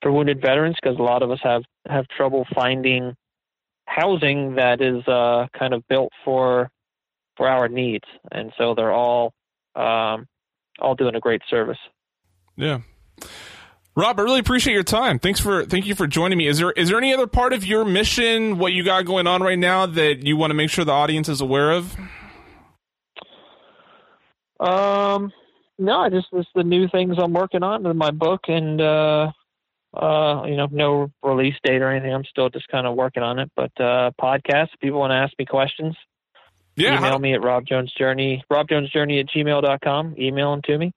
for 0.00 0.12
wounded 0.12 0.40
veterans 0.40 0.76
because 0.80 0.98
a 0.98 1.02
lot 1.02 1.22
of 1.22 1.30
us 1.30 1.40
have 1.42 1.62
have 1.88 2.06
trouble 2.08 2.46
finding 2.54 3.14
housing 3.86 4.54
that 4.54 4.80
is 4.80 5.06
uh, 5.06 5.46
kind 5.58 5.74
of 5.74 5.86
built 5.88 6.12
for 6.24 6.70
for 7.36 7.48
our 7.48 7.68
needs, 7.68 8.06
and 8.32 8.52
so 8.56 8.74
they're 8.74 8.92
all 8.92 9.32
um, 9.74 10.26
all 10.80 10.94
doing 10.94 11.14
a 11.14 11.20
great 11.20 11.42
service. 11.48 11.78
Yeah. 12.56 12.80
Rob, 13.96 14.18
I 14.18 14.22
really 14.22 14.40
appreciate 14.40 14.74
your 14.74 14.82
time. 14.82 15.20
Thanks 15.20 15.38
for 15.38 15.64
thank 15.64 15.86
you 15.86 15.94
for 15.94 16.08
joining 16.08 16.36
me. 16.36 16.48
Is 16.48 16.58
there 16.58 16.72
is 16.72 16.88
there 16.88 16.98
any 16.98 17.14
other 17.14 17.28
part 17.28 17.52
of 17.52 17.64
your 17.64 17.84
mission, 17.84 18.58
what 18.58 18.72
you 18.72 18.82
got 18.82 19.04
going 19.04 19.28
on 19.28 19.40
right 19.40 19.58
now, 19.58 19.86
that 19.86 20.26
you 20.26 20.36
want 20.36 20.50
to 20.50 20.54
make 20.54 20.70
sure 20.70 20.84
the 20.84 20.92
audience 20.92 21.28
is 21.28 21.40
aware 21.40 21.70
of? 21.70 21.96
Um, 24.58 25.32
no, 25.78 26.08
just 26.10 26.26
just 26.34 26.48
the 26.56 26.64
new 26.64 26.88
things 26.88 27.16
I'm 27.18 27.32
working 27.32 27.62
on 27.62 27.86
in 27.86 27.96
my 27.96 28.10
book, 28.10 28.40
and 28.48 28.80
uh, 28.80 29.30
uh, 29.96 30.42
you 30.46 30.56
know, 30.56 30.66
no 30.72 31.12
release 31.22 31.54
date 31.62 31.80
or 31.80 31.90
anything. 31.90 32.12
I'm 32.12 32.24
still 32.24 32.50
just 32.50 32.66
kind 32.68 32.88
of 32.88 32.96
working 32.96 33.22
on 33.22 33.38
it. 33.38 33.50
But 33.54 33.72
uh, 33.80 34.10
podcast, 34.20 34.68
if 34.74 34.80
people 34.80 34.98
want 34.98 35.12
to 35.12 35.16
ask 35.16 35.32
me 35.38 35.46
questions, 35.46 35.96
Yeah. 36.76 36.98
email 36.98 37.18
me 37.18 37.34
at 37.34 37.42
Rob 37.42 37.64
Jones 37.66 37.92
Journey, 37.96 38.42
Rob 38.50 38.68
Jones 38.68 38.90
Journey 38.90 39.20
at 39.20 39.26
gmail.com. 39.26 40.16
Email 40.18 40.50
them 40.52 40.62
to 40.64 40.78
me. 40.78 40.92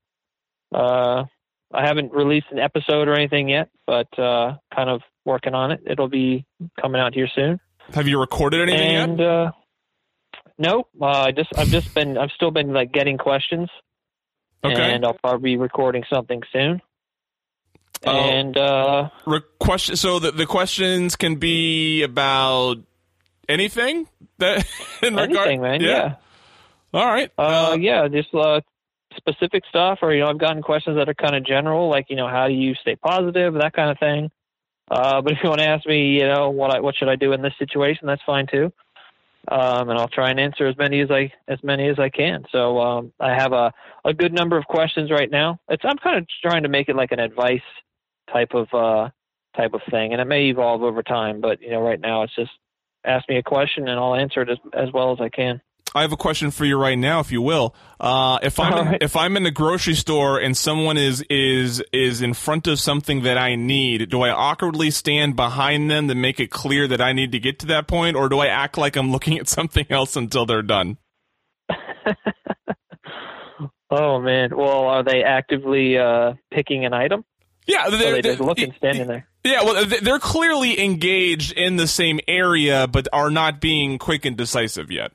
Uh, 0.73 1.23
I 1.73 1.85
haven't 1.85 2.11
released 2.13 2.47
an 2.51 2.59
episode 2.59 3.07
or 3.07 3.13
anything 3.13 3.49
yet, 3.49 3.69
but 3.85 4.07
uh, 4.17 4.57
kind 4.73 4.89
of 4.89 5.01
working 5.25 5.53
on 5.53 5.71
it. 5.71 5.81
It'll 5.85 6.07
be 6.09 6.45
coming 6.81 6.99
out 7.01 7.13
here 7.13 7.27
soon. 7.33 7.59
Have 7.93 8.07
you 8.07 8.19
recorded 8.19 8.61
anything 8.67 8.95
and 8.95 9.19
yet? 9.19 9.27
uh, 9.27 9.51
no, 10.57 10.87
uh, 11.01 11.05
I 11.05 11.31
just 11.31 11.49
I've 11.57 11.67
just 11.67 11.93
been 11.93 12.17
I've 12.17 12.31
still 12.31 12.51
been 12.51 12.73
like 12.73 12.91
getting 12.91 13.17
questions, 13.17 13.69
Okay. 14.63 14.93
and 14.93 15.05
I'll 15.05 15.13
probably 15.13 15.51
be 15.51 15.57
recording 15.57 16.03
something 16.11 16.41
soon. 16.51 16.81
Oh. 18.05 18.11
And 18.11 18.57
uh, 18.57 19.09
Re- 19.25 19.41
question. 19.59 19.95
So 19.95 20.19
the 20.19 20.31
the 20.31 20.45
questions 20.45 21.15
can 21.15 21.35
be 21.35 22.03
about 22.03 22.77
anything 23.47 24.07
that 24.39 24.65
in 25.01 25.15
regard. 25.15 25.47
anything, 25.47 25.61
man, 25.61 25.81
yeah. 25.81 26.15
All 26.93 27.05
right. 27.05 27.31
Uh, 27.37 27.77
yeah, 27.79 28.07
just 28.07 28.33
uh, 28.33 28.61
specific 29.15 29.63
stuff, 29.69 29.99
or 30.01 30.13
you 30.13 30.21
know, 30.21 30.29
I've 30.29 30.39
gotten 30.39 30.61
questions 30.61 30.97
that 30.97 31.09
are 31.09 31.13
kind 31.13 31.35
of 31.35 31.45
general, 31.45 31.89
like 31.89 32.07
you 32.09 32.15
know, 32.15 32.27
how 32.27 32.47
do 32.47 32.53
you 32.53 32.75
stay 32.75 32.95
positive, 32.95 33.53
that 33.55 33.73
kind 33.73 33.91
of 33.91 33.99
thing. 33.99 34.31
Uh, 34.89 35.21
but 35.21 35.33
if 35.33 35.39
you 35.43 35.49
want 35.49 35.59
to 35.59 35.67
ask 35.67 35.85
me, 35.85 36.11
you 36.11 36.27
know, 36.27 36.49
what 36.49 36.73
I, 36.73 36.79
what 36.79 36.95
should 36.95 37.09
I 37.09 37.15
do 37.15 37.33
in 37.33 37.41
this 37.41 37.53
situation, 37.59 38.07
that's 38.07 38.21
fine 38.25 38.47
too. 38.47 38.71
Um, 39.49 39.89
and 39.89 39.99
I'll 39.99 40.07
try 40.09 40.29
and 40.29 40.39
answer 40.39 40.67
as 40.67 40.77
many 40.77 41.01
as 41.01 41.09
I 41.09 41.31
as 41.47 41.59
many 41.63 41.87
as 41.87 41.99
I 41.99 42.09
can. 42.09 42.43
So 42.51 42.79
um, 42.79 43.13
I 43.19 43.33
have 43.33 43.53
a 43.53 43.73
a 44.03 44.13
good 44.13 44.33
number 44.33 44.57
of 44.57 44.65
questions 44.65 45.09
right 45.09 45.29
now. 45.29 45.59
It's 45.69 45.83
I'm 45.85 45.97
kind 45.97 46.17
of 46.17 46.27
trying 46.41 46.63
to 46.63 46.69
make 46.69 46.89
it 46.89 46.95
like 46.95 47.11
an 47.11 47.19
advice 47.19 47.61
type 48.31 48.53
of 48.53 48.67
uh, 48.73 49.09
type 49.55 49.73
of 49.73 49.81
thing, 49.89 50.11
and 50.11 50.21
it 50.21 50.25
may 50.25 50.45
evolve 50.47 50.83
over 50.83 51.01
time. 51.01 51.39
But 51.39 51.61
you 51.61 51.71
know, 51.71 51.81
right 51.81 51.99
now 51.99 52.23
it's 52.23 52.35
just 52.35 52.51
ask 53.07 53.27
me 53.29 53.37
a 53.37 53.43
question 53.43 53.87
and 53.87 53.99
I'll 53.99 54.15
answer 54.15 54.41
it 54.41 54.49
as 54.49 54.57
as 54.73 54.91
well 54.93 55.11
as 55.11 55.19
I 55.21 55.29
can. 55.29 55.61
I 55.95 56.01
have 56.01 56.11
a 56.11 56.17
question 56.17 56.51
for 56.51 56.65
you 56.65 56.77
right 56.77 56.97
now, 56.97 57.21
if 57.21 57.31
you 57.31 57.41
will. 57.41 57.73
Uh, 57.99 58.39
if 58.43 58.59
I'm 58.59 58.77
in, 58.77 58.85
right. 58.85 59.01
if 59.01 59.15
I'm 59.15 59.37
in 59.37 59.43
the 59.43 59.51
grocery 59.51 59.95
store 59.95 60.37
and 60.37 60.55
someone 60.55 60.97
is 60.97 61.23
is 61.29 61.81
is 61.91 62.21
in 62.21 62.33
front 62.33 62.67
of 62.67 62.79
something 62.79 63.23
that 63.23 63.37
I 63.37 63.55
need, 63.55 64.09
do 64.09 64.21
I 64.21 64.29
awkwardly 64.29 64.91
stand 64.91 65.35
behind 65.35 65.89
them 65.89 66.07
to 66.09 66.15
make 66.15 66.39
it 66.39 66.51
clear 66.51 66.87
that 66.87 67.01
I 67.01 67.13
need 67.13 67.31
to 67.31 67.39
get 67.39 67.59
to 67.59 67.65
that 67.67 67.87
point, 67.87 68.15
or 68.15 68.29
do 68.29 68.39
I 68.39 68.47
act 68.47 68.77
like 68.77 68.95
I'm 68.95 69.11
looking 69.13 69.39
at 69.39 69.47
something 69.47 69.85
else 69.89 70.15
until 70.15 70.45
they're 70.45 70.61
done? 70.61 70.97
Oh 73.89 74.19
man, 74.19 74.55
well, 74.55 74.83
are 74.83 75.03
they 75.03 75.23
actively 75.23 75.97
uh, 75.97 76.33
picking 76.51 76.85
an 76.85 76.93
item? 76.93 77.23
Yeah, 77.67 77.89
they're, 77.89 78.13
they 78.13 78.21
just 78.21 78.39
looking, 78.39 78.73
standing 78.77 79.07
there? 79.07 79.27
Yeah, 79.43 79.63
well, 79.63 79.85
they're 79.85 80.19
clearly 80.19 80.81
engaged 80.83 81.51
in 81.51 81.75
the 81.75 81.87
same 81.87 82.19
area, 82.27 82.87
but 82.87 83.07
are 83.11 83.29
not 83.29 83.59
being 83.59 83.97
quick 83.97 84.25
and 84.25 84.37
decisive 84.37 84.89
yet. 84.89 85.11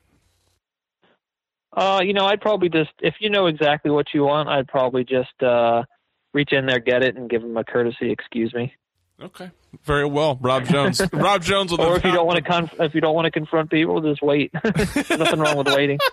Uh, 1.75 2.01
you 2.03 2.13
know, 2.13 2.25
I'd 2.25 2.41
probably 2.41 2.69
just, 2.69 2.91
if 2.99 3.15
you 3.19 3.31
know 3.31 3.47
exactly 3.47 3.89
what 3.89 4.05
you 4.13 4.23
want, 4.23 4.47
I'd 4.47 4.67
probably 4.67 5.03
just 5.03 5.41
uh, 5.41 5.83
reach 6.31 6.51
in 6.51 6.67
there, 6.67 6.79
get 6.79 7.01
it, 7.01 7.17
and 7.17 7.27
give 7.27 7.41
them 7.41 7.57
a 7.57 7.63
courtesy 7.63 8.11
"excuse 8.11 8.53
me." 8.53 8.73
Okay, 9.19 9.49
very 9.83 10.05
well, 10.05 10.37
Rob 10.39 10.65
Jones. 10.65 11.01
Rob 11.13 11.41
Jones 11.41 11.73
Or 11.73 11.97
if 11.97 12.03
you 12.03 12.11
don't 12.11 12.27
want 12.27 12.37
to 12.37 12.43
conf- 12.43 12.79
if 12.79 12.93
you 12.93 13.01
don't 13.01 13.15
want 13.15 13.25
to 13.25 13.31
confront 13.31 13.71
people, 13.71 14.01
just 14.01 14.21
wait. 14.21 14.53
Nothing 14.63 15.39
wrong 15.39 15.57
with 15.57 15.67
waiting. 15.67 15.97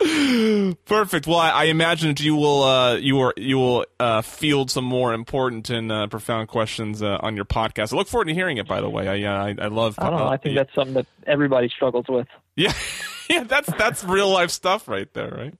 Perfect. 0.86 1.26
Well, 1.26 1.38
I, 1.38 1.50
I 1.50 1.64
imagine 1.64 2.08
that 2.08 2.20
you 2.20 2.34
will 2.34 2.62
uh, 2.62 2.96
you 2.96 3.16
will 3.16 3.32
you 3.36 3.58
will 3.58 3.84
uh, 3.98 4.22
field 4.22 4.70
some 4.70 4.84
more 4.84 5.12
important 5.12 5.68
and 5.68 5.92
uh, 5.92 6.06
profound 6.06 6.48
questions 6.48 7.02
uh, 7.02 7.18
on 7.20 7.36
your 7.36 7.44
podcast. 7.44 7.92
I 7.92 7.96
look 7.96 8.08
forward 8.08 8.28
to 8.28 8.34
hearing 8.34 8.56
it. 8.56 8.66
By 8.66 8.80
the 8.80 8.88
way, 8.88 9.08
I 9.08 9.30
uh, 9.30 9.44
I, 9.44 9.64
I 9.64 9.68
love. 9.68 9.96
I 9.98 10.08
don't 10.08 10.18
know. 10.18 10.28
I 10.28 10.38
think 10.38 10.56
that's 10.56 10.74
something 10.74 10.94
that 10.94 11.06
everybody 11.26 11.68
struggles 11.68 12.06
with. 12.08 12.28
yeah, 12.56 12.72
yeah. 13.28 13.44
That's 13.44 13.70
that's 13.76 14.02
real 14.02 14.30
life 14.30 14.50
stuff 14.50 14.88
right 14.88 15.12
there, 15.12 15.30
right? 15.30 15.54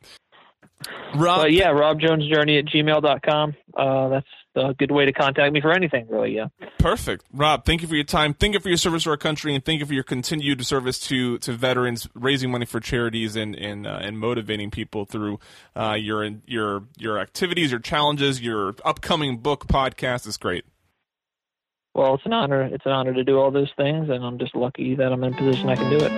Rob, 1.15 1.43
But 1.43 1.53
yeah, 1.53 1.69
Rob 1.69 2.01
Jones 2.01 2.25
Journey 2.33 2.59
at 2.59 2.65
gmail.com. 2.67 3.55
Uh, 3.77 4.09
that's 4.09 4.27
a 4.57 4.75
good 4.75 4.91
way 4.91 5.05
to 5.05 5.13
contact 5.13 5.53
me 5.53 5.61
for 5.61 5.73
anything, 5.73 6.07
really. 6.09 6.35
Yeah. 6.35 6.49
Perfect. 6.79 7.25
Rob, 7.33 7.65
thank 7.65 7.83
you 7.83 7.89
for 7.89 7.95
your 7.95 8.05
time. 8.05 8.35
Thank 8.35 8.55
you 8.55 8.61
for 8.61 8.69
your 8.69 8.79
service 8.79 9.05
to 9.05 9.11
our 9.11 9.17
country, 9.17 9.55
and 9.55 9.65
thank 9.65 9.81
you 9.81 9.87
for 9.87 9.95
your 9.95 10.05
continued 10.05 10.65
service 10.65 10.99
to, 11.09 11.39
to 11.39 11.53
veterans, 11.53 12.09
raising 12.15 12.51
money 12.51 12.67
for 12.67 12.81
charities 12.81 13.37
and 13.37 13.55
and, 13.55 13.87
uh, 13.87 13.99
and 14.01 14.19
motivating 14.19 14.71
people 14.71 15.05
through 15.05 15.39
uh, 15.77 15.97
your 15.99 16.25
your 16.47 16.85
your 16.97 17.19
activities, 17.19 17.71
your 17.71 17.81
challenges, 17.81 18.41
your 18.41 18.75
upcoming 18.85 19.39
book, 19.39 19.67
podcast. 19.67 20.27
is 20.27 20.37
great. 20.37 20.65
Well, 21.95 22.15
it's 22.15 22.25
an 22.25 22.33
honor. 22.33 22.63
It's 22.63 22.87
an 22.87 22.93
honor 22.93 23.13
to 23.13 23.25
do 23.25 23.39
all 23.39 23.51
those 23.51 23.71
things, 23.77 24.09
and 24.09 24.25
I'm 24.25 24.39
just 24.39 24.55
lucky 24.55 24.95
that 24.95 25.13
I'm 25.13 25.23
in 25.25 25.35
a 25.35 25.37
position 25.37 25.69
I 25.69 25.77
can 25.77 25.91
do 25.91 25.99
it. 26.01 26.13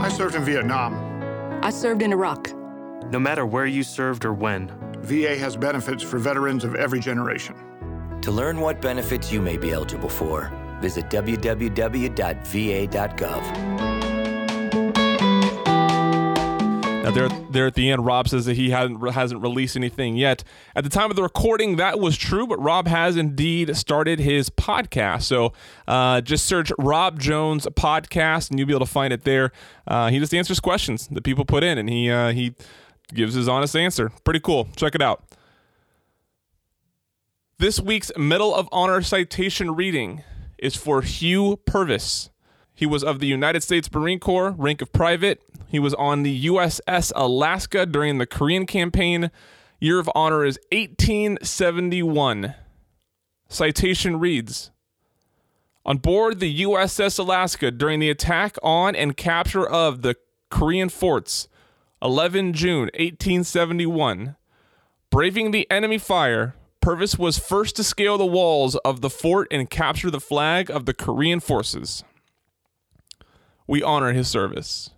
I 0.00 0.08
served 0.08 0.34
in 0.34 0.44
Vietnam. 0.44 1.11
I 1.62 1.70
served 1.70 2.02
in 2.02 2.12
Iraq. 2.12 2.52
No 3.12 3.20
matter 3.20 3.46
where 3.46 3.66
you 3.66 3.84
served 3.84 4.24
or 4.24 4.32
when, 4.32 4.70
VA 4.98 5.36
has 5.36 5.56
benefits 5.56 6.02
for 6.02 6.18
veterans 6.18 6.64
of 6.64 6.74
every 6.74 6.98
generation. 6.98 7.54
To 8.22 8.32
learn 8.32 8.58
what 8.60 8.80
benefits 8.80 9.32
you 9.32 9.40
may 9.40 9.56
be 9.56 9.70
eligible 9.70 10.08
for, 10.08 10.50
visit 10.80 11.08
www.va.gov. 11.08 11.72
Now 17.02 17.10
there, 17.10 17.28
there 17.50 17.66
at 17.66 17.74
the 17.74 17.90
end, 17.90 18.06
Rob 18.06 18.28
says 18.28 18.44
that 18.44 18.54
he 18.54 18.70
hasn't 18.70 19.02
hasn't 19.10 19.42
released 19.42 19.74
anything 19.74 20.16
yet. 20.16 20.44
At 20.76 20.84
the 20.84 20.90
time 20.90 21.10
of 21.10 21.16
the 21.16 21.22
recording, 21.24 21.74
that 21.74 21.98
was 21.98 22.16
true, 22.16 22.46
but 22.46 22.62
Rob 22.62 22.86
has 22.86 23.16
indeed 23.16 23.76
started 23.76 24.20
his 24.20 24.48
podcast. 24.50 25.22
So 25.22 25.52
uh, 25.88 26.20
just 26.20 26.46
search 26.46 26.70
Rob 26.78 27.18
Jones 27.18 27.66
podcast, 27.74 28.50
and 28.50 28.58
you'll 28.58 28.68
be 28.68 28.72
able 28.72 28.86
to 28.86 28.92
find 28.92 29.12
it 29.12 29.24
there. 29.24 29.50
Uh, 29.84 30.10
he 30.10 30.20
just 30.20 30.32
answers 30.32 30.60
questions 30.60 31.08
that 31.08 31.24
people 31.24 31.44
put 31.44 31.64
in, 31.64 31.76
and 31.76 31.90
he 31.90 32.08
uh, 32.08 32.30
he 32.30 32.54
gives 33.12 33.34
his 33.34 33.48
honest 33.48 33.74
answer. 33.74 34.12
Pretty 34.22 34.40
cool. 34.40 34.68
Check 34.76 34.94
it 34.94 35.02
out. 35.02 35.24
This 37.58 37.80
week's 37.80 38.12
Medal 38.16 38.54
of 38.54 38.68
Honor 38.70 39.02
citation 39.02 39.74
reading 39.74 40.22
is 40.56 40.76
for 40.76 41.02
Hugh 41.02 41.58
Purvis. 41.66 42.30
He 42.74 42.86
was 42.86 43.04
of 43.04 43.18
the 43.20 43.26
United 43.26 43.62
States 43.62 43.92
Marine 43.92 44.18
Corps, 44.18 44.52
rank 44.52 44.82
of 44.82 44.92
private. 44.92 45.42
He 45.72 45.78
was 45.78 45.94
on 45.94 46.22
the 46.22 46.44
USS 46.44 47.12
Alaska 47.16 47.86
during 47.86 48.18
the 48.18 48.26
Korean 48.26 48.66
campaign. 48.66 49.30
Year 49.80 49.98
of 49.98 50.10
honor 50.14 50.44
is 50.44 50.58
1871. 50.70 52.54
Citation 53.48 54.20
reads 54.20 54.70
On 55.86 55.96
board 55.96 56.40
the 56.40 56.60
USS 56.60 57.18
Alaska 57.18 57.70
during 57.70 58.00
the 58.00 58.10
attack 58.10 58.58
on 58.62 58.94
and 58.94 59.16
capture 59.16 59.66
of 59.66 60.02
the 60.02 60.16
Korean 60.50 60.90
forts, 60.90 61.48
11 62.02 62.52
June 62.52 62.90
1871, 62.98 64.36
braving 65.10 65.52
the 65.52 65.66
enemy 65.70 65.96
fire, 65.96 66.54
Purvis 66.82 67.18
was 67.18 67.38
first 67.38 67.76
to 67.76 67.84
scale 67.84 68.18
the 68.18 68.26
walls 68.26 68.76
of 68.84 69.00
the 69.00 69.08
fort 69.08 69.48
and 69.50 69.70
capture 69.70 70.10
the 70.10 70.20
flag 70.20 70.70
of 70.70 70.84
the 70.84 70.92
Korean 70.92 71.40
forces. 71.40 72.04
We 73.66 73.82
honor 73.82 74.12
his 74.12 74.28
service. 74.28 74.90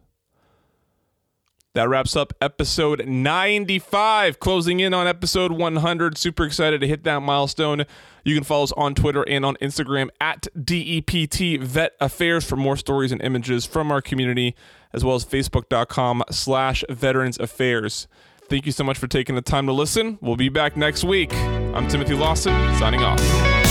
That 1.74 1.88
wraps 1.88 2.14
up 2.14 2.32
episode 2.40 3.04
95, 3.04 4.38
closing 4.38 4.78
in 4.78 4.94
on 4.94 5.08
episode 5.08 5.50
100. 5.50 6.16
Super 6.16 6.44
excited 6.44 6.80
to 6.80 6.86
hit 6.86 7.02
that 7.02 7.20
milestone. 7.20 7.84
You 8.24 8.36
can 8.36 8.44
follow 8.44 8.62
us 8.62 8.72
on 8.76 8.94
Twitter 8.94 9.28
and 9.28 9.44
on 9.44 9.56
Instagram 9.56 10.08
at 10.20 10.46
DEPT 10.56 11.60
Vet 11.60 11.94
Affairs 12.00 12.44
for 12.44 12.54
more 12.54 12.76
stories 12.76 13.10
and 13.10 13.20
images 13.22 13.66
from 13.66 13.90
our 13.90 14.00
community, 14.00 14.54
as 14.92 15.04
well 15.04 15.16
as 15.16 15.24
Facebook.com 15.24 16.22
slash 16.30 16.84
Veterans 16.88 17.40
Affairs. 17.40 18.06
Thank 18.48 18.66
you 18.66 18.72
so 18.72 18.84
much 18.84 18.96
for 18.96 19.08
taking 19.08 19.34
the 19.34 19.42
time 19.42 19.66
to 19.66 19.72
listen. 19.72 20.16
We'll 20.20 20.36
be 20.36 20.50
back 20.50 20.76
next 20.76 21.02
week. 21.02 21.34
I'm 21.34 21.88
Timothy 21.88 22.14
Lawson, 22.14 22.52
signing 22.78 23.00
off. 23.02 23.63